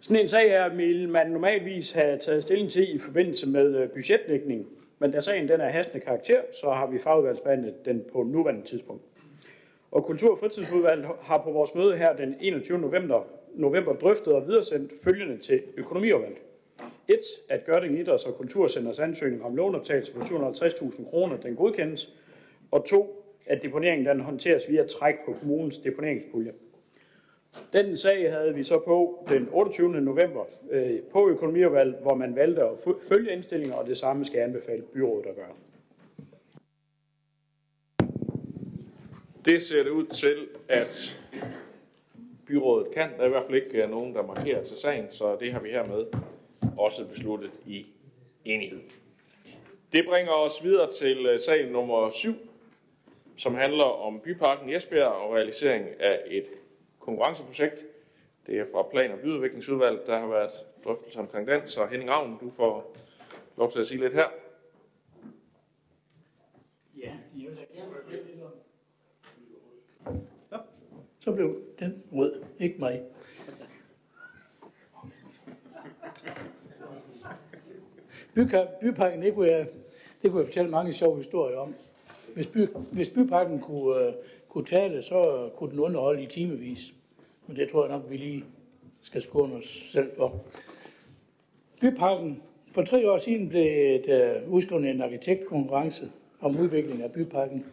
Sådan 0.01 0.21
en 0.21 0.29
sag 0.29 0.49
er, 0.49 0.75
vil 0.75 1.09
man 1.09 1.31
normalvis 1.31 1.91
have 1.91 2.17
taget 2.17 2.43
stilling 2.43 2.71
til 2.71 2.95
i 2.95 2.99
forbindelse 2.99 3.49
med 3.49 3.75
øh, 3.75 3.89
budgetlægning, 3.89 4.67
men 4.99 5.11
da 5.11 5.19
sagen 5.19 5.47
den 5.47 5.61
er 5.61 5.69
hastende 5.69 6.05
karakter, 6.05 6.41
så 6.61 6.69
har 6.69 6.87
vi 6.87 6.99
fagudvalgsbehandlet 6.99 7.85
den 7.85 8.03
på 8.13 8.23
nuværende 8.23 8.65
tidspunkt. 8.65 9.03
Og 9.91 10.03
Kultur- 10.03 10.31
og 10.31 10.39
Fritidsudvalget 10.39 11.07
har 11.21 11.41
på 11.43 11.51
vores 11.51 11.75
møde 11.75 11.97
her 11.97 12.15
den 12.15 12.35
21. 12.41 12.79
november, 12.79 13.23
november 13.55 13.93
drøftet 13.93 14.33
og 14.33 14.47
videresendt 14.47 14.91
følgende 15.03 15.37
til 15.37 15.61
økonomiudvalget. 15.77 16.37
1. 17.07 17.17
At 17.49 17.65
Gørding 17.65 17.99
Idræts- 17.99 18.27
og 18.27 18.37
Kulturcenters 18.37 18.99
ansøgning 18.99 19.43
om 19.43 19.55
lånoptagelse 19.55 20.13
på 20.13 20.19
750.000 20.19 21.09
kroner, 21.09 21.37
den 21.37 21.55
godkendes. 21.55 22.13
Og 22.71 22.85
2. 22.85 23.21
At 23.47 23.61
deponeringen 23.61 24.05
den 24.05 24.19
håndteres 24.19 24.69
via 24.69 24.83
træk 24.83 25.15
på 25.25 25.33
kommunens 25.39 25.77
deponeringspulje. 25.77 26.51
Den 27.73 27.97
sag 27.97 28.31
havde 28.31 28.55
vi 28.55 28.63
så 28.63 28.79
på 28.79 29.25
den 29.29 29.49
28. 29.51 30.01
november 30.01 30.43
øh, 30.71 30.99
på 31.11 31.29
økonomiudvalget, 31.29 31.95
hvor 32.01 32.15
man 32.15 32.35
valgte 32.35 32.61
at 32.61 32.69
følge 33.09 33.33
indstillinger, 33.33 33.75
og 33.75 33.87
det 33.87 33.97
samme 33.97 34.25
skal 34.25 34.39
anbefale 34.39 34.81
byrådet 34.81 35.25
at 35.25 35.35
gøre. 35.35 35.53
Det 39.45 39.63
ser 39.63 39.83
det 39.83 39.89
ud 39.89 40.05
til, 40.05 40.47
at 40.69 41.17
byrådet 42.47 42.91
kan. 42.93 43.09
Der 43.17 43.23
er 43.23 43.25
i 43.25 43.29
hvert 43.29 43.45
fald 43.45 43.63
ikke 43.63 43.83
øh, 43.83 43.89
nogen, 43.89 44.15
der 44.15 44.25
markerer 44.25 44.63
til 44.63 44.77
sagen, 44.77 45.05
så 45.09 45.37
det 45.39 45.53
har 45.53 45.59
vi 45.59 45.69
hermed 45.69 46.05
også 46.77 47.05
besluttet 47.05 47.61
i 47.65 47.85
enighed. 48.45 48.79
Det 49.93 50.05
bringer 50.05 50.31
os 50.31 50.63
videre 50.63 50.91
til 50.91 51.25
øh, 51.25 51.39
sag 51.39 51.71
nummer 51.71 52.09
7, 52.09 52.33
som 53.37 53.55
handler 53.55 53.83
om 53.83 54.19
Byparken 54.19 54.69
Esbjerg 54.69 55.11
og 55.11 55.33
realisering 55.33 55.85
af 55.99 56.19
et 56.27 56.45
konkurrenceprojekt. 57.05 57.85
Det 58.47 58.59
er 58.59 58.65
fra 58.71 58.83
Plan- 58.91 59.11
og 59.11 59.19
Byudviklingsudvalget, 59.19 60.07
der 60.07 60.19
har 60.19 60.27
været 60.27 60.51
drøftelse 60.83 61.19
omkring 61.19 61.47
den, 61.47 61.67
så 61.67 61.85
Henning 61.85 62.09
Ravn, 62.09 62.37
du 62.41 62.51
får 62.51 62.95
lov 63.57 63.71
til 63.71 63.79
at 63.79 63.87
sige 63.87 64.01
lidt 64.01 64.13
her. 64.13 64.27
Ja, 70.51 70.57
så 71.19 71.31
blev 71.31 71.61
den 71.79 72.03
rød, 72.11 72.43
ikke 72.59 72.75
mig. 72.79 73.03
byparken, 78.81 79.21
det 79.21 79.33
kunne, 79.33 79.47
jeg, 79.47 79.67
det 80.21 80.31
kunne 80.31 80.39
jeg 80.39 80.47
fortælle 80.47 80.71
mange 80.71 80.93
sjove 80.93 81.17
historier 81.17 81.57
om. 81.57 81.75
Hvis, 82.33 82.47
by, 82.47 82.67
hvis 82.91 83.09
byparken 83.09 83.59
kunne, 83.59 84.07
uh, 84.07 84.13
kunne 84.55 84.65
tale, 84.65 85.03
så 85.03 85.49
kunne 85.55 85.71
den 85.71 85.79
underholde 85.79 86.23
i 86.23 86.25
timevis. 86.25 86.93
Men 87.47 87.57
det 87.57 87.69
tror 87.69 87.85
jeg 87.85 87.97
nok, 87.97 88.09
vi 88.09 88.17
lige 88.17 88.43
skal 89.01 89.21
skåne 89.21 89.55
os 89.55 89.87
selv 89.91 90.15
for. 90.17 90.43
Byparken. 91.81 92.41
For 92.71 92.83
tre 92.83 93.11
år 93.11 93.17
siden 93.17 93.49
blev 93.49 93.65
et 93.95 94.41
uh, 94.45 94.53
udskrevet 94.53 94.89
en 94.89 95.01
arkitektkonkurrence 95.01 96.11
om 96.41 96.59
udvikling 96.59 97.03
af 97.03 97.11
byparken. 97.11 97.65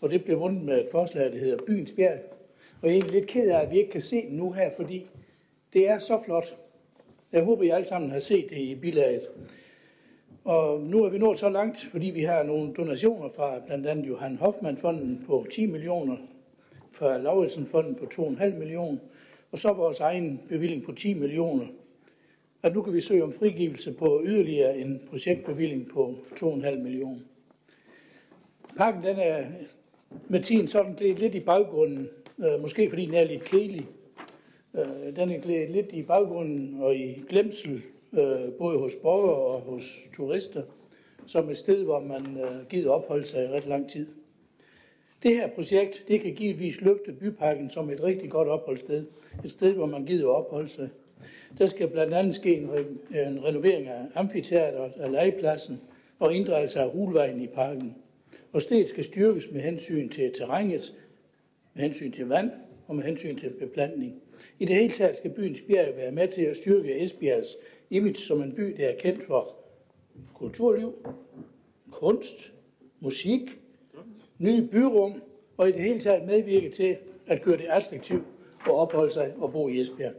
Og 0.00 0.10
det 0.10 0.24
blev 0.24 0.40
vundet 0.40 0.62
med 0.64 0.84
et 0.84 0.88
forslag, 0.90 1.32
der 1.32 1.38
hedder 1.38 1.58
Byens 1.66 1.92
Bjerg. 1.92 2.18
Og 2.82 2.88
jeg 2.88 2.98
er 2.98 3.10
lidt 3.10 3.26
ked 3.26 3.50
af, 3.50 3.60
at 3.60 3.70
vi 3.70 3.78
ikke 3.78 3.90
kan 3.90 4.02
se 4.02 4.22
den 4.22 4.36
nu 4.36 4.52
her, 4.52 4.70
fordi 4.76 5.06
det 5.72 5.88
er 5.88 5.98
så 5.98 6.22
flot. 6.24 6.56
Jeg 7.32 7.44
håber, 7.44 7.62
I 7.62 7.68
alle 7.68 7.84
sammen 7.84 8.10
har 8.10 8.20
set 8.20 8.50
det 8.50 8.58
i 8.58 8.74
bilaget. 8.74 9.22
Og 10.46 10.80
nu 10.80 11.04
er 11.04 11.08
vi 11.08 11.18
nået 11.18 11.38
så 11.38 11.48
langt, 11.48 11.88
fordi 11.90 12.06
vi 12.06 12.22
har 12.22 12.42
nogle 12.42 12.72
donationer 12.72 13.28
fra 13.28 13.58
blandt 13.66 13.86
andet 13.86 14.08
Johan 14.08 14.36
Hoffmann-fonden 14.36 15.24
på 15.26 15.46
10 15.50 15.66
millioner, 15.66 16.16
fra 16.92 17.18
Lauritsen-fonden 17.18 17.94
på 17.94 18.04
2,5 18.04 18.54
millioner, 18.54 18.98
og 19.52 19.58
så 19.58 19.72
vores 19.72 20.00
egen 20.00 20.40
bevilling 20.48 20.84
på 20.84 20.92
10 20.92 21.14
millioner. 21.14 21.66
Og 22.62 22.72
nu 22.72 22.82
kan 22.82 22.92
vi 22.92 23.00
søge 23.00 23.24
om 23.24 23.32
frigivelse 23.32 23.92
på 23.92 24.22
yderligere 24.24 24.78
en 24.78 25.00
projektbevilling 25.10 25.88
på 25.88 26.14
2,5 26.36 26.76
millioner. 26.76 27.20
Pakken 28.76 29.02
den 29.02 29.16
er 29.18 29.44
med 30.28 30.42
tiden 30.42 30.68
sådan 30.68 30.94
lidt 30.98 31.34
i 31.34 31.40
baggrunden, 31.40 32.08
øh, 32.38 32.60
måske 32.60 32.88
fordi 32.88 33.06
den 33.06 33.14
er 33.14 33.24
lidt 33.24 33.44
kedelig. 33.44 33.86
Øh, 34.74 35.16
den 35.16 35.30
er 35.30 35.40
glædet 35.40 35.70
lidt 35.70 35.92
i 35.92 36.02
baggrunden 36.02 36.76
og 36.80 36.96
i 36.96 37.24
glemsel 37.28 37.82
øh, 38.16 38.52
både 38.52 38.78
hos 38.78 38.94
borgere 39.02 39.34
og 39.34 39.60
hos 39.60 40.08
turister, 40.14 40.62
som 41.26 41.50
et 41.50 41.58
sted, 41.58 41.84
hvor 41.84 42.00
man 42.00 42.38
øh, 42.40 42.66
gider 42.68 42.90
opholde 42.90 43.26
sig 43.26 43.44
i 43.44 43.48
ret 43.48 43.66
lang 43.66 43.90
tid. 43.90 44.06
Det 45.22 45.30
her 45.36 45.48
projekt, 45.48 46.04
det 46.08 46.20
kan 46.20 46.34
givetvis 46.34 46.80
løfte 46.80 47.12
byparken 47.12 47.70
som 47.70 47.90
et 47.90 48.02
rigtig 48.02 48.30
godt 48.30 48.48
opholdssted. 48.48 49.04
Et 49.44 49.50
sted, 49.50 49.72
hvor 49.72 49.86
man 49.86 50.04
gider 50.04 50.28
opholde 50.28 50.68
sig. 50.68 50.88
Der 51.58 51.66
skal 51.66 51.88
blandt 51.88 52.14
andet 52.14 52.34
ske 52.34 52.56
en, 52.56 52.70
re- 52.70 53.18
en 53.18 53.44
renovering 53.44 53.88
af 53.88 54.00
amfiteateret, 54.14 54.92
af 54.96 55.12
legepladsen 55.12 55.80
og 56.18 56.34
inddragelse 56.34 56.80
af 56.80 56.90
hulvejen 56.90 57.40
i 57.40 57.46
parken. 57.46 57.94
Og 58.52 58.62
stedet 58.62 58.88
skal 58.88 59.04
styrkes 59.04 59.50
med 59.52 59.60
hensyn 59.60 60.08
til 60.08 60.32
terrænet, 60.32 60.94
med 61.74 61.82
hensyn 61.82 62.12
til 62.12 62.28
vand 62.28 62.50
og 62.86 62.96
med 62.96 63.04
hensyn 63.04 63.36
til 63.36 63.50
beplantning. 63.50 64.14
I 64.58 64.64
det 64.64 64.76
hele 64.76 64.94
taget 64.94 65.16
skal 65.16 65.30
byens 65.30 65.60
bjerg 65.60 65.96
være 65.96 66.12
med 66.12 66.28
til 66.28 66.42
at 66.42 66.56
styrke 66.56 67.02
Esbjergs 67.02 67.56
image 67.90 68.16
som 68.16 68.42
en 68.42 68.52
by, 68.52 68.62
der 68.76 68.88
er 68.88 68.98
kendt 68.98 69.26
for 69.26 69.56
kulturliv, 70.34 70.94
kunst, 71.90 72.52
musik, 73.00 73.40
nye 74.38 74.68
byrum, 74.72 75.22
og 75.56 75.68
i 75.68 75.72
det 75.72 75.80
hele 75.80 76.00
taget 76.00 76.26
medvirke 76.26 76.70
til 76.70 76.96
at 77.26 77.42
gøre 77.42 77.56
det 77.56 77.66
attraktivt 77.68 78.24
at 78.66 78.72
opholde 78.72 79.12
sig 79.12 79.34
og 79.38 79.52
bo 79.52 79.68
i 79.68 79.80
Esbjerg. 79.80 80.12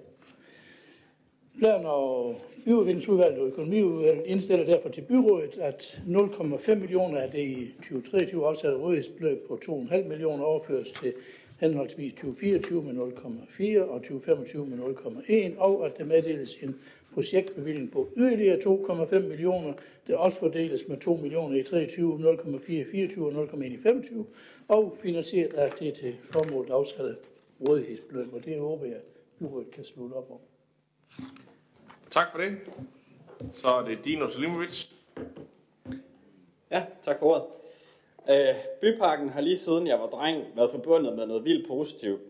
Plan- 1.59 1.85
og 1.85 2.35
byudviklingsudvalget 2.65 3.39
og 3.39 3.47
økonomiudvalget 3.47 4.25
indstiller 4.25 4.65
derfor 4.65 4.89
til 4.89 5.01
byrådet, 5.01 5.57
at 5.57 6.01
0,5 6.07 6.75
millioner 6.75 7.21
af 7.21 7.31
det 7.31 7.39
i 7.39 7.73
2023 7.77 8.47
afsatte 8.47 8.77
rådighedsbeløb 8.77 9.47
på 9.47 9.59
2,5 9.65 10.07
millioner 10.07 10.43
overføres 10.43 10.91
til 10.91 11.13
henholdsvis 11.59 12.13
2024 12.13 12.83
med 12.83 12.93
0,4 12.93 13.79
og 13.79 14.01
2025 14.01 14.65
med 14.65 14.77
0,1, 14.77 15.59
og 15.59 15.85
at 15.85 15.97
der 15.97 16.05
meddeles 16.05 16.55
en 16.55 16.79
projektbevilling 17.13 17.91
på 17.91 18.09
yderligere 18.17 18.57
2,5 18.57 19.19
millioner, 19.19 19.73
der 20.07 20.17
også 20.17 20.39
fordeles 20.39 20.87
med 20.87 20.97
2 20.97 21.15
millioner 21.15 21.57
i 21.57 21.63
23, 21.63 22.35
0,4 22.35 22.71
i 22.71 22.83
24 22.91 23.25
og 23.25 23.43
0,1 23.43 23.63
i 23.63 23.77
25, 23.77 24.25
og 24.67 24.97
finansieret 25.01 25.53
af 25.53 25.71
det 25.71 25.93
til 25.93 26.15
formålet 26.31 26.71
afsatte 26.71 27.15
rådighedsbeløb, 27.69 28.33
og 28.33 28.45
det 28.45 28.59
håber 28.59 28.85
jeg, 28.85 28.95
at 28.95 29.01
byrådet 29.39 29.71
kan 29.71 29.85
slutte 29.85 30.13
op 30.13 30.31
om. 30.31 30.39
Tak 32.09 32.31
for 32.31 32.39
det. 32.39 32.57
Så 33.53 33.67
er 33.67 33.85
det 33.85 34.05
Dino 34.05 34.29
Selimovic. 34.29 34.85
Ja, 36.71 36.83
tak 37.01 37.19
for 37.19 37.25
ordet. 37.25 37.43
Øh, 38.31 38.55
byparken 38.81 39.29
har 39.29 39.41
lige 39.41 39.57
siden 39.57 39.87
jeg 39.87 39.99
var 39.99 40.07
dreng 40.07 40.43
været 40.55 40.69
forbundet 40.69 41.15
med 41.15 41.25
noget 41.27 41.45
vildt 41.45 41.67
positivt. 41.67 42.21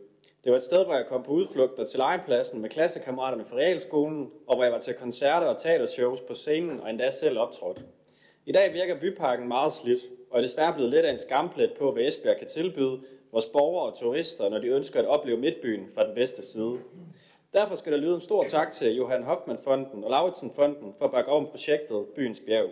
Det 0.44 0.52
var 0.52 0.58
et 0.58 0.64
sted, 0.64 0.86
hvor 0.86 0.96
jeg 0.96 1.06
kom 1.10 1.24
på 1.24 1.32
udflugter 1.32 1.86
til 1.86 2.00
legepladsen 2.00 2.62
med 2.62 2.70
klassekammeraterne 2.70 3.46
fra 3.46 3.58
realskolen, 3.58 4.32
og 4.48 4.56
hvor 4.56 4.64
jeg 4.64 4.74
var 4.74 4.80
til 4.80 4.94
koncerter 4.94 5.48
og 5.48 5.62
teatershows 5.62 6.22
på 6.22 6.34
scenen 6.34 6.80
og 6.80 6.90
endda 6.90 7.10
selv 7.10 7.40
optrådt. 7.40 7.82
I 8.46 8.52
dag 8.52 8.74
virker 8.74 9.00
byparken 9.00 9.48
meget 9.48 9.74
slidt, 9.74 10.02
og 10.32 10.38
er 10.38 10.42
desværre 10.42 10.74
blevet 10.74 10.92
lidt 10.92 11.06
af 11.06 11.12
en 11.12 11.18
skamplet 11.18 11.74
på, 11.80 11.92
hvad 11.92 12.04
Esbjerg 12.04 12.38
kan 12.38 12.48
tilbyde 12.48 13.00
vores 13.32 13.46
borgere 13.46 13.92
og 13.92 13.98
turister, 14.00 14.50
når 14.50 14.60
de 14.60 14.68
ønsker 14.68 15.00
at 15.00 15.06
opleve 15.06 15.38
Midtbyen 15.38 15.88
fra 15.96 16.08
den 16.08 16.16
bedste 16.16 16.46
side. 16.46 16.78
Derfor 17.54 17.76
skal 17.76 17.92
der 17.92 17.98
lyde 17.98 18.16
en 18.16 18.22
stor 18.22 18.44
tak 18.44 18.72
til 18.72 18.96
Johan 18.96 19.24
Hoffmann-fonden 19.24 20.04
og 20.04 20.10
Lauritsen-fonden 20.10 20.94
for 20.98 21.06
at 21.06 21.12
bakke 21.12 21.32
om 21.32 21.48
projektet 21.48 22.06
Byens 22.16 22.42
Bjerg. 22.48 22.70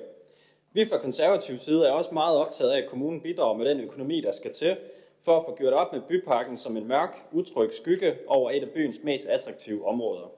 Vi 0.76 0.86
fra 0.86 0.98
konservativ 0.98 1.60
side 1.60 1.88
er 1.88 1.92
også 1.92 2.14
meget 2.14 2.38
optaget 2.38 2.72
af, 2.72 2.78
at 2.78 2.90
kommunen 2.90 3.22
bidrager 3.22 3.58
med 3.58 3.66
den 3.66 3.80
økonomi, 3.80 4.22
der 4.22 4.32
skal 4.32 4.54
til, 4.54 4.78
for 5.22 5.40
at 5.40 5.46
få 5.46 5.56
gjort 5.56 5.74
op 5.74 5.94
med 5.94 6.02
byparken 6.02 6.58
som 6.58 6.78
en 6.78 6.88
mørk, 6.88 7.18
utryg 7.32 7.74
skygge 7.74 8.18
over 8.28 8.52
et 8.52 8.64
af 8.64 8.70
byens 8.70 9.00
mest 9.04 9.28
attraktive 9.28 9.88
områder. 9.88 10.32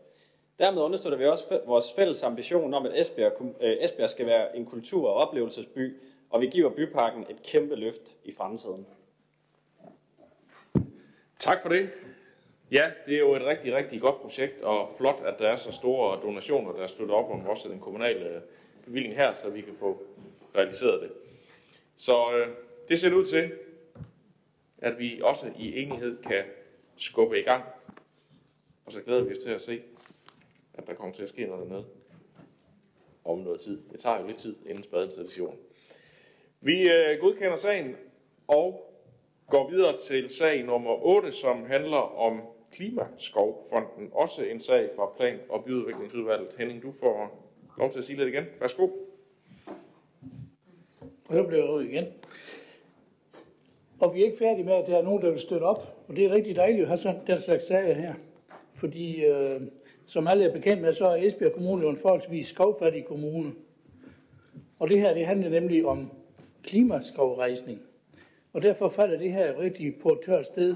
Dermed 0.59 0.81
understøtter 0.81 1.17
vi 1.17 1.25
også 1.25 1.59
vores 1.65 1.93
fælles 1.93 2.23
ambition 2.23 2.73
om, 2.73 2.85
at 2.85 3.01
Esbjerg, 3.01 3.33
øh, 3.61 3.77
Esbjerg 3.79 4.09
skal 4.09 4.25
være 4.25 4.57
en 4.57 4.65
kultur- 4.65 5.09
og 5.09 5.13
oplevelsesby, 5.13 5.97
og 6.29 6.41
vi 6.41 6.47
giver 6.47 6.69
byparken 6.69 7.25
et 7.29 7.43
kæmpe 7.43 7.75
løft 7.75 8.01
i 8.23 8.31
fremtiden. 8.31 8.87
Tak 11.39 11.61
for 11.61 11.69
det. 11.69 11.89
Ja, 12.71 12.91
det 13.05 13.15
er 13.15 13.19
jo 13.19 13.33
et 13.35 13.45
rigtig, 13.45 13.75
rigtig 13.75 14.01
godt 14.01 14.21
projekt, 14.21 14.61
og 14.61 14.89
flot, 14.97 15.21
at 15.25 15.39
der 15.39 15.47
er 15.47 15.55
så 15.55 15.71
store 15.71 16.19
donationer, 16.23 16.71
der 16.71 16.87
støtter 16.87 17.15
op 17.15 17.31
om 17.31 17.47
også 17.47 17.69
den 17.69 17.79
kommunale 17.79 18.25
øh, 18.25 18.41
bevilling 18.85 19.15
her, 19.15 19.33
så 19.33 19.49
vi 19.49 19.61
kan 19.61 19.73
få 19.79 20.01
realiseret 20.55 21.01
det. 21.01 21.11
Så 21.97 22.37
øh, 22.37 22.47
det 22.89 22.99
ser 22.99 23.13
ud 23.13 23.25
til, 23.25 23.51
at 24.77 24.99
vi 24.99 25.21
også 25.23 25.51
i 25.59 25.81
enighed 25.81 26.23
kan 26.23 26.43
skubbe 26.97 27.39
i 27.39 27.43
gang. 27.43 27.63
Og 28.85 28.91
så 28.91 29.01
glæder 29.01 29.23
vi 29.23 29.31
os 29.31 29.37
til 29.37 29.51
at 29.51 29.61
se, 29.61 29.81
at 30.73 30.87
der 30.87 30.93
kommer 30.93 31.15
til 31.15 31.23
at 31.23 31.29
ske 31.29 31.45
noget 31.45 31.69
dernede 31.69 31.85
om 33.25 33.39
noget 33.39 33.61
tid. 33.61 33.81
Det 33.91 33.99
tager 33.99 34.19
jo 34.19 34.27
lidt 34.27 34.37
tid, 34.37 34.55
inden 34.65 34.83
spaden 34.83 35.11
sættes 35.11 35.37
i 35.37 35.39
jorden. 35.39 35.59
Vi 36.61 36.89
øh, 36.89 37.19
godkender 37.21 37.55
sagen 37.55 37.95
og 38.47 38.93
går 39.49 39.69
videre 39.69 39.97
til 39.97 40.29
sag 40.29 40.63
nummer 40.63 41.05
8, 41.05 41.31
som 41.31 41.65
handler 41.65 42.17
om 42.17 42.41
Klimaskovfonden, 42.71 44.09
også 44.11 44.43
en 44.43 44.59
sag 44.59 44.89
fra 44.95 45.11
Plan- 45.17 45.39
og 45.49 45.65
Byudviklingsudvalget. 45.65 46.55
Henning, 46.57 46.83
du 46.83 46.91
får 46.91 47.43
lov 47.77 47.91
til 47.91 47.99
at 47.99 48.05
sige 48.05 48.17
lidt 48.17 48.29
igen. 48.29 48.45
Værsgo. 48.59 48.89
Og 51.27 51.33
så 51.33 51.43
bliver 51.43 51.79
jeg 51.79 51.89
igen. 51.89 52.05
Og 53.99 54.15
vi 54.15 54.21
er 54.21 54.25
ikke 54.25 54.37
færdige 54.37 54.65
med, 54.65 54.73
at 54.73 54.87
der 54.87 54.97
er 54.97 55.03
nogen, 55.03 55.21
der 55.21 55.29
vil 55.29 55.39
støtte 55.39 55.63
op. 55.63 56.05
Og 56.07 56.15
det 56.15 56.25
er 56.25 56.31
rigtig 56.31 56.55
dejligt 56.55 56.81
at 56.81 56.87
have 56.87 56.97
sådan 56.97 57.21
den 57.27 57.41
slags 57.41 57.67
sager 57.67 57.93
her. 57.93 58.13
Fordi, 58.73 59.25
øh, 59.25 59.61
som 60.05 60.27
alle 60.27 60.45
er 60.45 60.53
bekendt 60.53 60.81
med, 60.81 60.93
så 60.93 61.07
er 61.07 61.15
Esbjerg 61.15 61.53
Kommune 61.53 61.83
jo 61.83 61.89
en 61.89 61.97
forholdsvis 61.97 62.47
skovfattig 62.47 63.05
kommune. 63.05 63.51
Og 64.79 64.87
det 64.89 64.99
her, 64.99 65.13
det 65.13 65.25
handler 65.25 65.49
nemlig 65.49 65.85
om 65.85 66.11
klimaskovrejsning. 66.63 67.81
Og 68.53 68.61
derfor 68.61 68.89
falder 68.89 69.17
det 69.17 69.33
her 69.33 69.59
rigtig 69.59 69.95
på 70.01 70.09
et 70.09 70.19
tørt 70.25 70.45
sted. 70.45 70.75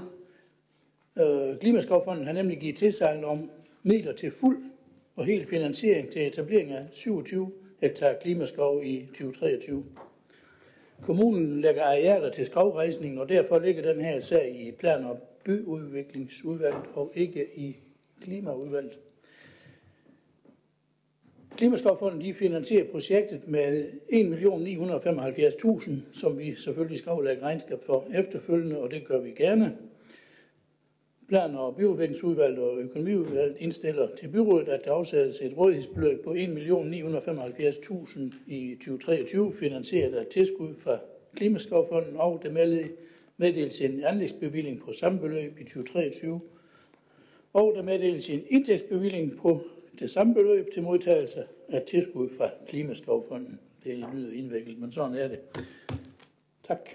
Øh, 1.18 1.58
Klimaskovfonden 1.58 2.26
har 2.26 2.32
nemlig 2.32 2.58
givet 2.58 2.76
tilsagn 2.76 3.24
om 3.24 3.50
midler 3.82 4.12
til 4.12 4.30
fuld 4.30 4.64
og 5.16 5.24
helt 5.24 5.48
finansiering 5.48 6.10
til 6.10 6.26
etablering 6.26 6.72
af 6.72 6.84
27 6.92 7.52
hektar 7.80 8.12
klimaskov 8.20 8.84
i 8.84 9.06
2023. 9.06 9.84
Kommunen 11.02 11.60
lægger 11.60 11.82
arealer 11.82 12.30
til 12.30 12.46
skovrejsning, 12.46 13.20
og 13.20 13.28
derfor 13.28 13.58
ligger 13.58 13.92
den 13.92 14.04
her 14.04 14.20
sag 14.20 14.60
i 14.60 14.70
plan- 14.70 15.04
og 15.04 15.18
byudviklingsudvalget 15.44 16.82
og 16.94 17.12
ikke 17.14 17.46
i 17.54 17.76
klimaudvalget. 18.20 18.98
Klimaskovfonden 21.56 22.20
de 22.20 22.34
finansierer 22.34 22.84
projektet 22.90 23.48
med 23.48 23.84
1.975.000, 24.12 25.92
som 26.12 26.38
vi 26.38 26.54
selvfølgelig 26.54 26.98
skal 26.98 27.10
aflægge 27.10 27.42
regnskab 27.42 27.78
for 27.86 28.06
efterfølgende, 28.14 28.78
og 28.78 28.90
det 28.90 29.04
gør 29.06 29.20
vi 29.20 29.30
gerne. 29.30 29.76
Plan- 31.28 31.54
og 31.54 31.76
byudviklingsudvalget 31.76 32.58
og 32.58 32.78
økonomiudvalget 32.78 33.56
indstiller 33.58 34.08
til 34.16 34.28
byrådet, 34.28 34.68
at 34.68 34.84
der 34.84 34.92
afsættes 34.92 35.40
et 35.42 35.56
rådighedsbeløb 35.56 36.24
på 36.24 36.32
1.975.000 36.32 38.20
i 38.46 38.74
2023, 38.74 39.54
finansieret 39.54 40.14
af 40.14 40.26
tilskud 40.26 40.74
fra 40.74 40.98
Klimaskovfonden, 41.34 42.16
og 42.16 42.40
der 42.42 42.50
meddeles 43.36 43.80
en 43.80 44.04
anlægsbevilling 44.04 44.80
på 44.80 44.92
samme 44.92 45.18
beløb 45.18 45.58
i 45.60 45.64
2023, 45.64 46.40
og 47.52 47.72
der 47.76 47.82
meddeles 47.82 48.30
en 48.30 48.42
indtægtsbevilling 48.48 49.36
på 49.36 49.60
det 49.98 50.10
samme 50.10 50.34
beløb 50.34 50.72
til 50.74 50.82
modtagelse 50.82 51.44
af 51.68 51.82
tilskud 51.82 52.28
fra 52.36 52.50
Klimaskovfonden. 52.68 53.58
Det 53.84 54.04
lyder 54.14 54.32
indviklet, 54.32 54.78
men 54.78 54.92
sådan 54.92 55.14
er 55.14 55.28
det. 55.28 55.38
Tak. 56.66 56.90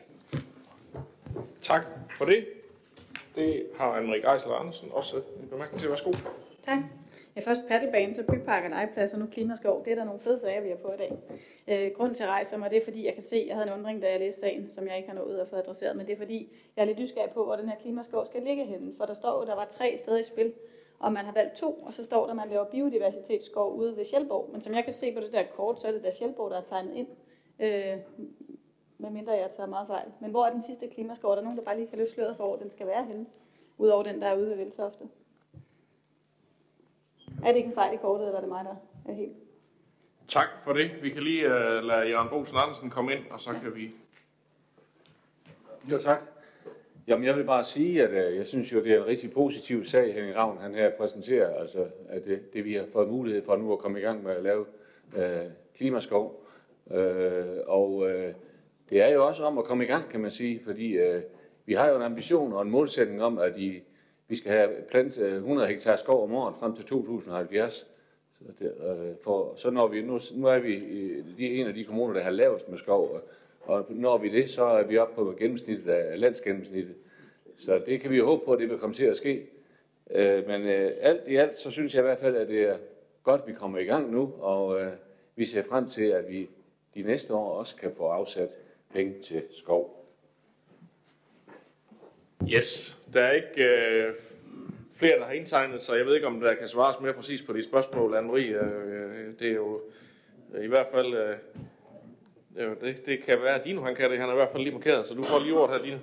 Tak 1.61 1.87
for 2.17 2.25
det. 2.25 2.45
Det 3.37 3.67
har 3.75 3.99
Anne-Marie 3.99 4.31
Geisler 4.31 4.53
Andersen 4.53 4.89
også 4.91 5.17
en 5.17 5.47
bemærkning 5.49 5.79
til. 5.79 5.89
Værsgo. 5.89 6.11
Tak. 6.61 6.79
Ja, 7.35 7.41
først 7.41 7.61
paddelbane, 7.67 8.13
så 8.13 8.23
byparker, 8.23 8.69
legeplads 8.69 9.13
og 9.13 9.19
nu 9.19 9.25
klimaskov. 9.25 9.85
Det 9.85 9.91
er 9.91 9.95
der 9.95 10.03
nogle 10.03 10.19
fede 10.19 10.39
sager, 10.39 10.61
vi 10.61 10.69
har 10.69 10.75
på 10.75 10.93
i 10.93 10.97
dag. 10.97 11.17
Øh, 11.67 11.91
grund 11.97 12.15
til 12.15 12.23
at 12.23 12.29
rejse 12.29 12.57
mig, 12.57 12.69
det 12.69 12.77
er 12.77 12.83
fordi, 12.83 13.05
jeg 13.05 13.13
kan 13.13 13.23
se, 13.23 13.45
jeg 13.47 13.55
havde 13.55 13.67
en 13.67 13.73
undring, 13.73 14.01
da 14.01 14.11
jeg 14.11 14.19
læste 14.19 14.41
sagen, 14.41 14.69
som 14.69 14.87
jeg 14.87 14.97
ikke 14.97 15.09
har 15.09 15.15
nået 15.15 15.39
at 15.39 15.47
få 15.47 15.55
adresseret, 15.55 15.97
men 15.97 16.05
det 16.05 16.13
er 16.13 16.17
fordi, 16.17 16.55
jeg 16.75 16.81
er 16.81 16.85
lidt 16.85 16.99
nysgerrig 16.99 17.31
på, 17.31 17.45
hvor 17.45 17.55
den 17.55 17.69
her 17.69 17.75
klimaskov 17.75 18.25
skal 18.25 18.41
ligge 18.41 18.65
henne. 18.65 18.93
For 18.97 19.05
der 19.05 19.13
står 19.13 19.41
at 19.41 19.47
der 19.47 19.55
var 19.55 19.65
tre 19.65 19.97
steder 19.97 20.17
i 20.17 20.23
spil, 20.23 20.53
og 20.99 21.13
man 21.13 21.25
har 21.25 21.33
valgt 21.33 21.55
to, 21.55 21.73
og 21.73 21.93
så 21.93 22.03
står 22.03 22.23
der, 22.23 22.29
at 22.29 22.35
man 22.35 22.49
laver 22.49 22.65
biodiversitetsskov 22.65 23.75
ude 23.75 23.97
ved 23.97 24.05
Sjælborg. 24.05 24.49
Men 24.51 24.61
som 24.61 24.73
jeg 24.73 24.83
kan 24.83 24.93
se 24.93 25.13
på 25.13 25.19
det 25.19 25.31
der 25.31 25.43
kort, 25.55 25.81
så 25.81 25.87
er 25.87 25.91
det 25.91 26.03
der 26.03 26.11
Sjælborg, 26.11 26.51
der 26.51 26.57
er 26.57 26.63
tegnet 26.63 26.95
ind. 26.95 27.07
Øh, 27.59 27.97
med 28.97 29.09
mindre 29.09 29.33
jeg 29.33 29.51
tager 29.55 29.69
meget 29.69 29.87
fejl. 29.87 30.07
Men 30.21 30.31
hvor 30.31 30.45
er 30.45 30.51
den 30.51 30.61
sidste 30.61 30.87
klimaskov? 30.87 31.31
Er 31.31 31.35
der 31.35 31.41
nogen, 31.41 31.57
der 31.57 31.63
bare 31.63 31.77
lige 31.77 31.87
kan 31.87 31.97
løfte 31.97 32.13
sløret 32.13 32.37
for, 32.37 32.47
hvor 32.47 32.55
den 32.55 32.69
skal 32.69 32.87
være 32.87 33.05
henne? 33.05 33.25
Udover 33.77 34.03
den, 34.03 34.21
der 34.21 34.27
er 34.27 34.37
ude 34.37 34.49
ved 34.49 34.55
Velsofte. 34.55 35.03
Er 37.43 37.47
det 37.47 37.55
ikke 37.55 37.67
en 37.67 37.73
fejl 37.73 37.93
i 37.93 37.97
kortet, 37.97 38.25
eller 38.25 38.37
er 38.37 38.41
det 38.41 38.49
mig, 38.49 38.65
der 38.65 38.75
er 39.11 39.15
helt? 39.15 39.37
Tak 40.27 40.47
for 40.59 40.73
det. 40.73 41.03
Vi 41.03 41.09
kan 41.09 41.23
lige 41.23 41.45
uh, 41.45 41.83
lade 41.83 42.09
Jørgen 42.09 42.29
Bosen 42.29 42.57
Andersen 42.57 42.89
komme 42.89 43.13
ind, 43.13 43.23
og 43.31 43.39
så 43.39 43.53
kan 43.63 43.75
vi... 43.75 43.91
Jo, 45.91 45.97
tak. 45.97 46.21
Jamen, 47.07 47.25
jeg 47.25 47.35
vil 47.35 47.43
bare 47.43 47.63
sige, 47.63 48.03
at 48.03 48.09
uh, 48.09 48.37
jeg 48.37 48.47
synes 48.47 48.73
jo, 48.73 48.83
det 48.83 48.93
er 48.93 48.97
en 48.97 49.05
rigtig 49.05 49.31
positiv 49.31 49.85
sag, 49.85 50.13
Henning 50.13 50.35
Ravn 50.35 50.57
han 50.57 50.75
her 50.75 50.91
præsenterer, 50.97 51.59
altså 51.59 51.87
at 52.09 52.25
det, 52.25 52.53
det 52.53 52.65
vi 52.65 52.73
har 52.73 52.85
fået 52.93 53.09
mulighed 53.09 53.45
for 53.45 53.55
nu 53.55 53.73
at 53.73 53.79
komme 53.79 53.99
i 53.99 54.01
gang 54.01 54.23
med 54.23 54.31
at 54.31 54.43
lave 54.43 54.65
uh, 55.15 55.51
klimaskov. 55.75 56.43
Uh, 56.85 56.95
og 57.65 57.91
uh, 57.91 58.31
det 58.89 59.01
er 59.01 59.13
jo 59.13 59.27
også 59.27 59.43
om 59.43 59.57
at 59.57 59.65
komme 59.65 59.83
i 59.83 59.87
gang, 59.87 60.09
kan 60.09 60.19
man 60.19 60.31
sige, 60.31 60.61
fordi 60.65 60.91
øh, 60.91 61.21
vi 61.65 61.73
har 61.73 61.89
jo 61.89 61.95
en 61.95 62.01
ambition 62.01 62.53
og 62.53 62.61
en 62.61 62.71
målsætning 62.71 63.23
om, 63.23 63.37
at 63.37 63.57
i, 63.57 63.81
vi 64.27 64.35
skal 64.35 64.51
have 64.51 64.69
plantet 64.91 65.23
øh, 65.23 65.35
100 65.35 65.67
hektar 65.67 65.95
skov 65.95 66.23
om 66.23 66.33
året 66.33 66.55
frem 66.59 66.75
til 66.75 66.85
2070. 66.85 67.87
Så, 68.39 68.51
det, 68.59 68.73
øh, 68.89 69.15
for, 69.23 69.53
så 69.55 69.69
når 69.69 69.87
vi, 69.87 70.01
nu, 70.01 70.19
nu 70.35 70.47
er 70.47 70.59
vi 70.59 70.75
i, 71.37 71.59
en 71.59 71.67
af 71.67 71.73
de 71.73 71.83
kommuner, 71.83 72.13
der 72.13 72.21
har 72.21 72.31
lavest 72.31 72.69
med 72.69 72.77
skov, 72.77 73.15
øh, 73.15 73.21
og 73.61 73.85
når 73.89 74.17
vi 74.17 74.29
det, 74.29 74.49
så 74.49 74.65
er 74.65 74.83
vi 74.83 74.97
oppe 74.97 75.15
på 75.15 75.35
gennemsnittet 75.39 75.91
af 75.91 76.19
landsgennemsnittet. 76.19 76.95
Så 77.57 77.81
det 77.85 78.01
kan 78.01 78.11
vi 78.11 78.17
jo 78.17 78.25
håbe 78.25 78.45
på, 78.45 78.51
at 78.51 78.59
det 78.59 78.69
vil 78.69 78.77
komme 78.77 78.95
til 78.95 79.05
at 79.05 79.17
ske. 79.17 79.45
Øh, 80.11 80.47
men 80.47 80.61
øh, 80.61 80.91
alt 81.01 81.21
i 81.27 81.35
alt, 81.35 81.57
så 81.57 81.71
synes 81.71 81.93
jeg 81.93 81.99
i 81.99 82.03
hvert 82.05 82.19
fald, 82.19 82.35
at 82.35 82.47
det 82.47 82.61
er 82.61 82.77
godt, 83.23 83.41
at 83.41 83.47
vi 83.47 83.53
kommer 83.53 83.79
i 83.79 83.83
gang 83.83 84.11
nu, 84.11 84.33
og 84.39 84.81
øh, 84.81 84.91
vi 85.35 85.45
ser 85.45 85.63
frem 85.63 85.89
til, 85.89 86.03
at 86.03 86.29
vi 86.29 86.49
de 86.95 87.01
næste 87.01 87.33
år 87.33 87.51
også 87.53 87.75
kan 87.75 87.91
få 87.97 88.07
afsat 88.07 88.49
penge 88.93 89.21
til 89.21 89.43
skov. 89.51 90.05
Yes, 92.49 92.97
der 93.13 93.23
er 93.23 93.31
ikke 93.31 93.65
øh, 93.65 94.15
flere, 94.93 95.19
der 95.19 95.25
har 95.25 95.33
indtegnet, 95.33 95.81
så 95.81 95.95
jeg 95.95 96.05
ved 96.05 96.15
ikke, 96.15 96.27
om 96.27 96.39
der 96.39 96.53
kan 96.53 96.67
svares 96.67 96.99
mere 96.99 97.13
præcis 97.13 97.41
på 97.41 97.53
de 97.53 97.63
spørgsmål, 97.63 98.15
Anne-Marie. 98.15 98.65
Øh, 98.65 99.39
det 99.39 99.47
er 99.47 99.55
jo 99.55 99.81
øh, 100.53 100.63
i 100.63 100.67
hvert 100.67 100.87
fald... 100.93 101.13
Øh, 101.13 101.35
det, 102.81 103.05
det 103.05 103.23
kan 103.23 103.41
være, 103.41 103.59
at 103.59 103.65
Dino 103.65 103.81
han 103.81 103.95
kan 103.95 104.11
det. 104.11 104.19
Han 104.19 104.29
er 104.29 104.33
i 104.33 104.35
hvert 104.35 104.51
fald 104.51 104.63
lige 104.63 104.73
markeret, 104.73 105.07
så 105.07 105.13
du 105.13 105.23
får 105.23 105.39
lige 105.39 105.53
ordet 105.53 105.75
her, 105.75 105.85
Dino. 105.85 105.97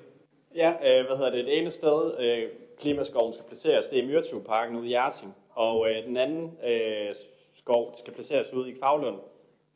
Ja, 0.55 0.71
øh, 0.71 1.07
hvad 1.07 1.17
hedder 1.17 1.31
det? 1.31 1.45
Det 1.45 1.59
ene 1.59 1.71
sted, 1.71 2.19
øh, 2.21 2.49
klimaskoven 2.79 3.35
skal 3.35 3.47
placeres, 3.47 3.89
det 3.89 3.99
er 3.99 4.07
Myrtugparken 4.07 4.77
ude 4.77 4.87
i 4.87 4.89
Hjerting. 4.89 5.35
Og 5.51 5.91
øh, 5.91 6.07
den 6.07 6.17
anden 6.17 6.59
øh, 6.67 7.15
skov 7.55 7.95
skal 7.99 8.13
placeres 8.13 8.53
ude 8.53 8.71
i 8.71 8.73
Kvavlund, 8.73 9.19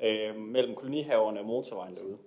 øh, 0.03 0.37
mellem 0.37 0.75
kolonihaverne 0.75 1.41
og 1.41 1.47
motorvejen 1.47 1.97
derude. 1.97 2.19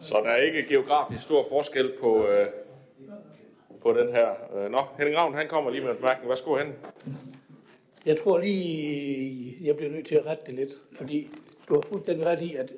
Så 0.00 0.20
der 0.24 0.30
er 0.30 0.36
ikke 0.36 0.62
geografisk 0.68 1.22
stor 1.22 1.46
forskel 1.48 1.92
på, 2.00 2.26
øh, 2.26 2.46
på 3.82 3.92
den 3.92 4.12
her. 4.12 4.28
Øh, 4.56 4.70
nå, 4.70 4.78
Henning 4.98 5.18
Ravn, 5.18 5.34
han 5.34 5.48
kommer 5.48 5.70
lige 5.70 5.82
med 5.82 5.90
en 5.90 5.96
bemærkning. 5.96 6.28
Værsgo 6.28 6.56
hen. 6.56 6.72
Jeg 8.06 8.18
tror 8.18 8.38
lige, 8.38 9.56
jeg 9.60 9.76
bliver 9.76 9.92
nødt 9.92 10.06
til 10.06 10.14
at 10.14 10.26
rette 10.26 10.42
det 10.46 10.54
lidt, 10.54 10.72
fordi 10.92 11.28
du 11.68 11.74
har 11.74 11.80
fuldstændig 11.80 12.26
ret 12.26 12.40
i, 12.40 12.54
at 12.54 12.72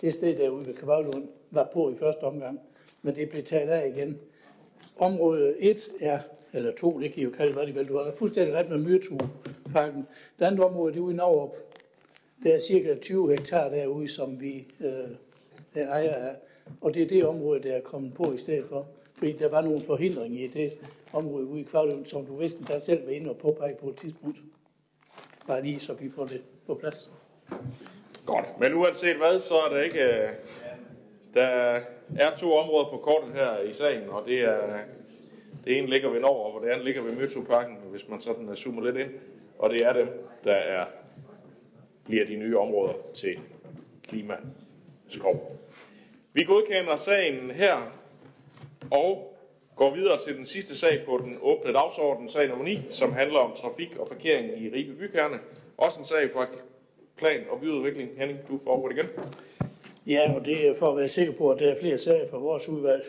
det 0.00 0.14
sted 0.14 0.36
derude 0.36 0.66
ved 0.66 0.74
Kavavlund 0.74 1.28
var 1.50 1.68
på 1.72 1.90
i 1.90 1.96
første 1.98 2.22
omgang, 2.22 2.60
men 3.02 3.14
det 3.14 3.28
blev 3.28 3.44
taget 3.44 3.68
af 3.68 3.88
igen. 3.88 4.18
Område 4.98 5.54
1 5.58 5.88
er, 6.00 6.18
eller 6.52 6.72
2, 6.76 7.00
det 7.00 7.12
kan 7.12 7.20
I 7.20 7.24
jo 7.24 7.30
kalde, 7.30 7.52
hvad 7.52 7.66
de 7.66 7.74
vel, 7.74 7.88
du 7.88 7.98
har 7.98 8.12
fuldstændig 8.18 8.54
ret 8.54 8.70
med 8.70 8.78
Myrtuparken. 8.78 10.06
Det 10.38 10.44
andet 10.44 10.64
område, 10.64 10.92
det 10.92 10.98
er 10.98 11.02
ude 11.02 11.14
i 11.14 11.16
Norrup. 11.16 11.56
Der 12.42 12.54
er 12.54 12.58
cirka 12.58 12.94
20 12.94 13.30
hektar 13.30 13.68
derude, 13.68 14.08
som 14.08 14.40
vi 14.40 14.66
øh, 14.80 15.08
er 15.74 15.88
ejer 15.88 16.14
af. 16.14 16.36
Og 16.80 16.94
det 16.94 17.02
er 17.02 17.06
det 17.06 17.26
område, 17.26 17.62
der 17.62 17.72
er 17.72 17.80
kommet 17.80 18.14
på 18.14 18.32
i 18.32 18.38
stedet 18.38 18.64
for. 18.68 18.86
Fordi 19.14 19.32
der 19.32 19.48
var 19.48 19.60
nogle 19.60 19.80
forhindringer 19.80 20.44
i 20.44 20.46
det 20.46 20.72
område 21.12 21.46
ude 21.46 21.60
i 21.60 21.64
Kvarlund, 21.64 22.06
som 22.06 22.26
du 22.26 22.36
vidste, 22.36 22.64
der 22.64 22.78
selv 22.78 23.06
var 23.06 23.12
inde 23.12 23.30
og 23.30 23.36
påpege 23.36 23.74
på 23.80 23.88
et 23.88 23.96
tidspunkt. 23.96 24.38
Bare 25.46 25.62
lige, 25.62 25.80
så 25.80 25.94
vi 25.94 26.10
får 26.10 26.26
det 26.26 26.42
på 26.66 26.74
plads. 26.74 27.12
Godt, 28.26 28.60
men 28.60 28.74
uanset 28.74 29.16
hvad, 29.16 29.40
så 29.40 29.54
er 29.54 29.68
der 29.68 29.82
ikke... 29.82 30.02
Øh, 30.02 30.28
der 31.34 31.80
er 32.16 32.36
to 32.36 32.52
områder 32.52 32.90
på 32.90 32.96
kortet 32.96 33.34
her 33.34 33.60
i 33.60 33.72
sagen, 33.72 34.08
og 34.08 34.22
det 34.26 34.40
er... 34.40 34.78
Det 35.64 35.78
ene 35.78 35.86
ligger 35.90 36.10
ved 36.10 36.20
Norge, 36.20 36.54
og 36.54 36.62
det 36.62 36.68
andet 36.68 36.84
ligger 36.84 37.02
ved 37.02 37.12
Møtoparken, 37.12 37.76
hvis 37.90 38.08
man 38.08 38.20
sådan 38.20 38.48
øh, 38.48 38.56
zoomer 38.56 38.82
lidt 38.82 38.96
ind. 38.96 39.10
Og 39.58 39.70
det 39.70 39.84
er 39.84 39.92
dem, 39.92 40.08
der 40.44 40.52
er, 40.52 40.86
bliver 42.04 42.26
de 42.26 42.36
nye 42.36 42.58
områder 42.58 42.92
til 43.14 43.38
klimaskov. 44.08 45.58
Vi 46.34 46.44
godkender 46.44 46.96
sagen 46.96 47.50
her 47.50 47.92
og 48.90 49.36
går 49.76 49.94
videre 49.94 50.18
til 50.26 50.36
den 50.36 50.46
sidste 50.46 50.78
sag 50.78 51.02
på 51.06 51.20
den 51.24 51.36
åbne 51.42 51.72
dagsorden, 51.72 52.28
sag 52.28 52.48
nummer 52.48 52.64
9, 52.64 52.78
som 52.90 53.12
handler 53.12 53.38
om 53.38 53.52
trafik 53.56 53.96
og 53.96 54.08
parkering 54.08 54.62
i 54.62 54.70
Ribe 54.70 54.92
Bykerne. 54.92 55.38
Også 55.76 55.98
en 55.98 56.06
sag 56.06 56.30
fra 56.32 56.46
plan 57.16 57.40
og 57.50 57.60
byudvikling. 57.60 58.10
Henning, 58.16 58.38
du 58.48 58.60
får 58.64 58.82
ordet 58.82 58.96
igen. 58.96 59.08
Ja, 60.06 60.34
og 60.34 60.44
det 60.46 60.68
er 60.68 60.74
for 60.74 60.90
at 60.90 60.96
være 60.96 61.08
sikker 61.08 61.32
på, 61.32 61.50
at 61.50 61.58
der 61.58 61.70
er 61.70 61.80
flere 61.80 61.98
sager 61.98 62.30
fra 62.30 62.38
vores 62.38 62.68
udvalg. 62.68 63.04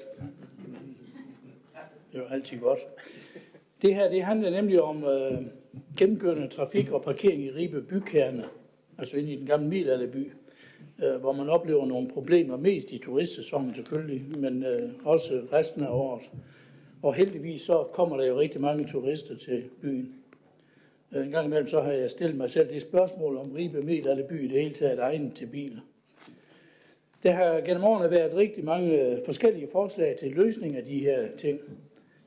Det 2.12 2.20
er 2.20 2.24
jo 2.24 2.26
altid 2.30 2.60
godt. 2.60 2.80
Det 3.82 3.96
her 3.96 4.10
det 4.10 4.24
handler 4.24 4.50
nemlig 4.50 4.82
om 4.82 5.04
øh, 5.04 5.42
gennemkørende 5.98 6.48
trafik 6.48 6.92
og 6.92 7.04
parkering 7.04 7.44
i 7.44 7.52
Ribe 7.52 7.82
Bykerne, 7.82 8.46
altså 8.98 9.18
inde 9.18 9.34
i 9.34 9.36
den 9.36 9.48
gamle 9.48 9.68
middelalderby 9.68 10.32
øh, 11.04 11.20
hvor 11.20 11.32
man 11.32 11.50
oplever 11.50 11.86
nogle 11.86 12.08
problemer, 12.08 12.58
mest 12.58 12.92
i 12.92 12.98
turistsæsonen 12.98 13.76
selvfølgelig, 13.76 14.24
men 14.40 14.64
øh, 14.64 14.90
også 15.06 15.42
resten 15.54 15.84
af 15.84 15.90
året. 15.90 16.30
Og 17.02 17.14
heldigvis 17.14 17.62
så 17.62 17.84
kommer 17.94 18.18
der 18.18 18.26
jo 18.26 18.40
rigtig 18.40 18.62
mange 18.62 18.88
turister 18.88 19.38
til 19.38 19.64
byen. 19.82 20.16
Øh, 21.12 21.26
en 21.26 21.32
gang 21.32 21.46
imellem 21.46 21.68
så 21.68 21.82
har 21.82 21.92
jeg 21.92 22.12
stillet 22.12 22.38
mig 22.38 22.52
selv 22.52 22.70
det 22.70 22.82
spørgsmål, 22.82 23.38
om 23.38 23.52
Ribe 23.52 23.82
Midt 23.82 24.08
eller 24.08 24.28
by 24.28 24.44
i 24.44 24.48
det 24.48 24.62
hele 24.62 24.76
taget 24.76 25.00
egnet 25.00 25.34
til 25.34 25.46
biler. 25.46 25.82
Der 27.24 27.32
har 27.32 27.62
gennem 27.62 27.84
årene 27.84 28.12
været 28.12 28.36
rigtig 28.36 28.66
mange 28.66 29.02
øh, 29.02 29.18
forskellige 29.26 29.68
forslag 29.72 30.16
til 30.20 30.32
løsning 30.32 30.76
af 30.76 30.84
de 30.84 31.00
her 31.00 31.28
ting. 31.38 31.60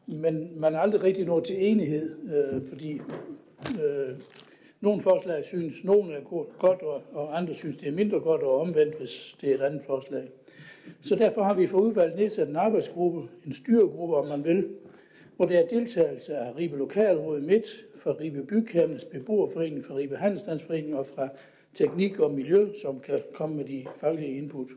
Men 0.07 0.61
man 0.61 0.75
er 0.75 0.79
aldrig 0.79 1.03
rigtig 1.03 1.25
nået 1.25 1.45
til 1.45 1.71
enighed, 1.71 2.17
øh, 2.35 2.69
fordi 2.69 3.01
øh, 3.85 4.15
nogle 4.81 5.01
forslag 5.01 5.45
synes, 5.45 5.85
nogle 5.85 6.15
er 6.15 6.21
godt, 6.59 6.83
og, 7.13 7.39
andre 7.39 7.55
synes, 7.55 7.77
det 7.77 7.89
er 7.89 7.93
mindre 7.93 8.21
godt 8.21 8.43
og 8.43 8.61
omvendt, 8.61 8.99
hvis 8.99 9.37
det 9.41 9.51
er 9.51 9.55
et 9.55 9.61
andet 9.61 9.83
forslag. 9.85 10.29
Så 11.03 11.17
derfor 11.17 11.43
har 11.43 11.55
vi 11.55 11.67
for 11.67 11.79
udvalget 11.79 12.19
nedsat 12.19 12.49
en 12.49 12.57
arbejdsgruppe, 12.57 13.29
en 13.47 13.53
styregruppe, 13.53 14.17
om 14.17 14.27
man 14.27 14.45
vil, 14.45 14.69
hvor 15.37 15.47
der 15.47 15.59
er 15.59 15.67
deltagelse 15.67 16.37
af 16.37 16.57
Ribe 16.57 16.77
Lokalråd 16.77 17.41
Midt, 17.41 17.85
fra 17.97 18.15
Ribe 18.21 18.43
Bykernes 18.43 19.05
Beboerforening, 19.05 19.85
fra 19.85 19.95
Ribe 19.95 20.17
Handelsstandsforening 20.17 20.97
og 20.97 21.07
fra 21.07 21.29
Teknik 21.75 22.21
og 22.21 22.31
Miljø, 22.31 22.69
som 22.83 23.01
kan 23.01 23.19
komme 23.35 23.57
med 23.57 23.65
de 23.65 23.87
faglige 23.97 24.37
input. 24.37 24.69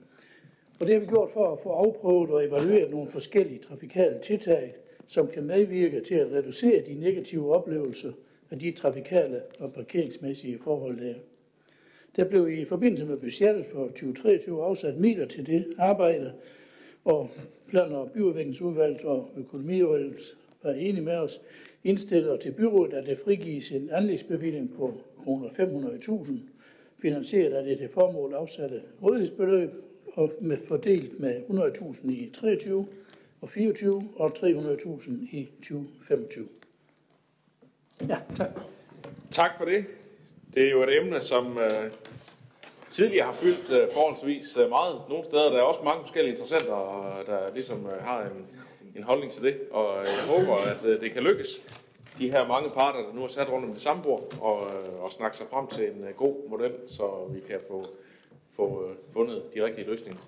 Og 0.80 0.88
det 0.88 0.94
har 0.94 1.00
vi 1.00 1.06
gjort 1.06 1.32
for 1.32 1.54
at 1.54 1.60
få 1.60 1.70
afprøvet 1.70 2.30
og 2.30 2.46
evalueret 2.46 2.92
nogle 2.92 3.10
forskellige 3.10 3.60
trafikale 3.60 4.20
tiltag, 4.20 4.76
som 5.08 5.28
kan 5.28 5.44
medvirke 5.44 6.02
til 6.02 6.16
at 6.16 6.32
reducere 6.32 6.84
de 6.88 6.94
negative 6.94 7.56
oplevelser 7.56 8.12
af 8.52 8.60
de 8.60 8.72
trafikale 8.72 9.42
og 9.60 9.74
parkeringsmæssige 9.74 10.60
forhold 10.64 11.00
der. 11.00 11.14
Der 12.16 12.30
blev 12.30 12.50
i 12.50 12.66
forbindelse 12.66 13.06
med 13.06 13.18
budgettet 13.18 13.66
for 13.66 13.88
2023 13.88 14.64
afsat 14.64 14.98
midler 14.98 15.26
til 15.26 15.46
det 15.46 15.66
arbejde, 15.78 16.34
og 17.06 17.30
plan- 17.68 17.92
og 17.92 18.12
byudviklingsudvalget 18.12 19.02
og 19.02 19.30
økonomiudvalget 19.38 20.36
var 20.64 20.72
enige 20.72 21.04
med 21.04 21.16
os, 21.16 21.42
indstiller 21.84 22.38
til 22.38 22.52
byrådet, 22.52 22.94
at 22.94 23.06
der 23.06 23.16
frigives 23.16 23.72
en 23.72 23.90
anlægsbevilling 23.90 24.74
på 24.74 24.94
500.000, 25.28 26.32
finansieret 27.02 27.54
af 27.54 27.64
det 27.64 27.78
til 27.78 27.90
formål 27.90 28.34
afsatte 28.34 28.82
rådighedsbeløb, 29.04 29.70
og 30.14 30.34
med 30.42 30.58
fordelt 30.58 31.20
med 31.20 31.42
100.000 31.50 32.12
i 32.12 32.30
23 32.34 32.88
og 33.42 33.50
24 33.50 34.10
og 34.16 34.32
300.000 34.38 35.12
i 35.36 35.50
2025. 35.62 36.48
Ja, 38.08 38.18
tak. 38.36 38.50
Tak 39.32 39.58
for 39.58 39.66
det. 39.66 39.86
Det 40.54 40.66
er 40.68 40.72
jo 40.72 40.84
et 40.84 40.98
emne, 40.98 41.22
som 41.22 41.58
øh, 41.58 41.92
tidligere 42.90 43.26
har 43.26 43.34
fyldt 43.34 43.72
øh, 43.72 43.88
forholdsvis 43.94 44.58
øh, 44.58 44.70
meget. 44.70 45.02
Nogle 45.10 45.26
steder 45.26 45.50
der 45.50 45.58
er 45.58 45.62
også 45.62 45.82
mange 45.84 46.02
forskellige 46.02 46.32
interessenter, 46.32 46.76
der 47.26 47.54
ligesom 47.54 47.86
øh, 47.86 48.04
har 48.04 48.22
en, 48.22 48.48
en 48.96 49.04
holdning 49.04 49.32
til 49.32 49.44
det. 49.44 49.60
Og 49.72 50.00
øh, 50.00 50.06
jeg 50.06 50.38
håber, 50.38 50.56
at 50.56 50.86
øh, 50.86 51.02
det 51.02 51.12
kan 51.12 51.24
lykkes. 51.24 51.50
De 52.18 52.32
her 52.32 52.48
mange 52.48 52.70
parter, 52.70 53.00
der 53.00 53.14
nu 53.14 53.24
er 53.24 53.28
sat 53.28 53.50
rundt 53.50 53.66
om 53.66 53.72
det 53.72 53.82
samme 53.82 54.04
bord, 54.04 54.34
og, 54.42 54.66
øh, 54.66 55.04
og 55.04 55.10
snakke 55.10 55.38
sig 55.38 55.46
frem 55.50 55.68
til 55.68 55.92
en 55.92 56.04
øh, 56.04 56.16
god 56.16 56.50
model, 56.50 56.74
så 56.88 57.28
vi 57.34 57.40
kan 57.40 57.60
få, 57.68 57.84
få 58.56 58.90
øh, 58.90 58.96
fundet 59.14 59.44
de 59.56 59.64
rigtige 59.66 59.88
løsninger. 59.88 60.22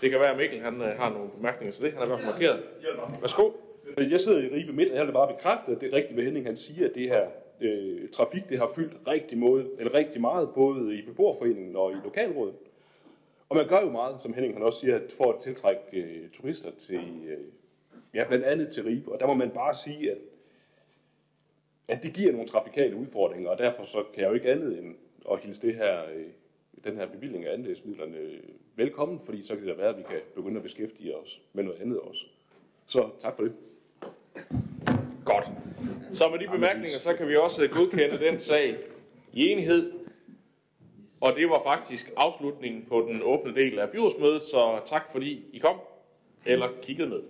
Det 0.00 0.10
kan 0.10 0.20
være, 0.20 0.30
at 0.30 0.36
Mikkel 0.36 0.60
han, 0.60 0.82
øh, 0.82 0.98
har 0.98 1.10
nogle 1.10 1.30
bemærkninger 1.36 1.74
til 1.74 1.82
det. 1.84 1.92
Han 1.92 2.02
er 2.02 2.06
i 2.06 2.08
hvert 2.08 2.20
fald 2.20 2.32
markeret. 2.32 2.62
Værsgo. 3.20 3.50
Øh, 3.98 4.10
jeg 4.10 4.20
sidder 4.20 4.40
i 4.40 4.48
Ribe 4.48 4.72
Midt, 4.72 4.90
og 4.90 4.96
jeg 4.96 5.06
vil 5.06 5.12
bare 5.12 5.34
bekræfte, 5.34 5.72
at 5.72 5.80
det 5.80 5.92
er 5.92 5.96
rigtigt, 5.96 6.14
hvad 6.14 6.24
Henning 6.24 6.46
han 6.46 6.56
siger, 6.56 6.88
at 6.88 6.94
det 6.94 7.08
her 7.08 7.26
øh, 7.60 8.08
trafik 8.08 8.48
det 8.48 8.58
har 8.58 8.70
fyldt 8.76 8.96
rigtig, 9.06 9.38
måde, 9.38 9.66
eller 9.78 9.94
rigtig 9.94 10.20
meget, 10.20 10.48
både 10.54 10.98
i 10.98 11.02
beboerforeningen 11.02 11.76
og 11.76 11.92
i 11.92 11.96
lokalrådet. 12.04 12.54
Og 13.48 13.56
man 13.56 13.68
gør 13.68 13.80
jo 13.80 13.90
meget, 13.90 14.20
som 14.20 14.34
Henning 14.34 14.54
han 14.54 14.62
også 14.62 14.80
siger, 14.80 15.00
for 15.16 15.32
at 15.32 15.40
tiltrække 15.40 15.82
øh, 15.92 16.30
turister 16.30 16.70
til, 16.78 17.00
øh, 17.26 17.44
ja, 18.14 18.24
blandt 18.28 18.44
andet 18.44 18.68
til 18.68 18.84
Ribe. 18.84 19.12
Og 19.12 19.20
der 19.20 19.26
må 19.26 19.34
man 19.34 19.50
bare 19.50 19.74
sige, 19.74 20.10
at, 20.10 20.18
at 21.88 22.02
det 22.02 22.12
giver 22.12 22.32
nogle 22.32 22.48
trafikale 22.48 22.96
udfordringer, 22.96 23.50
og 23.50 23.58
derfor 23.58 23.84
så 23.84 24.04
kan 24.14 24.22
jeg 24.22 24.28
jo 24.28 24.34
ikke 24.34 24.50
andet 24.50 24.78
end 24.78 24.94
at 25.30 25.40
hilse 25.40 25.66
det 25.66 25.74
her, 25.74 26.04
øh, 26.14 26.26
den 26.84 26.96
her 26.96 27.06
bevilling 27.06 27.46
af 27.46 27.52
anlægsmidlerne 27.52 28.16
øh, 28.16 28.40
velkommen, 28.76 29.20
fordi 29.20 29.42
så 29.42 29.56
kan 29.56 29.66
det 29.66 29.78
være, 29.78 29.88
at 29.88 29.98
vi 29.98 30.02
kan 30.02 30.20
begynde 30.34 30.56
at 30.56 30.62
beskæftige 30.62 31.16
os 31.16 31.40
med 31.52 31.64
noget 31.64 31.80
andet 31.80 32.00
også. 32.00 32.26
Så 32.86 33.10
tak 33.20 33.36
for 33.36 33.42
det. 33.42 33.52
Godt. 35.24 35.50
Så 36.14 36.28
med 36.28 36.38
de 36.38 36.48
bemærkninger, 36.52 36.98
så 36.98 37.14
kan 37.14 37.28
vi 37.28 37.36
også 37.36 37.64
øh, 37.64 37.70
godkende 37.70 38.18
den 38.18 38.40
sag 38.40 38.76
i 39.32 39.48
enighed. 39.48 39.92
Og 41.20 41.36
det 41.36 41.48
var 41.48 41.62
faktisk 41.64 42.10
afslutningen 42.16 42.84
på 42.88 43.08
den 43.10 43.22
åbne 43.22 43.54
del 43.54 43.78
af 43.78 43.90
byrådsmødet, 43.90 44.44
så 44.44 44.80
tak 44.86 45.12
fordi 45.12 45.44
I 45.52 45.58
kom 45.58 45.80
eller 46.46 46.68
kiggede 46.82 47.08
med. 47.08 47.22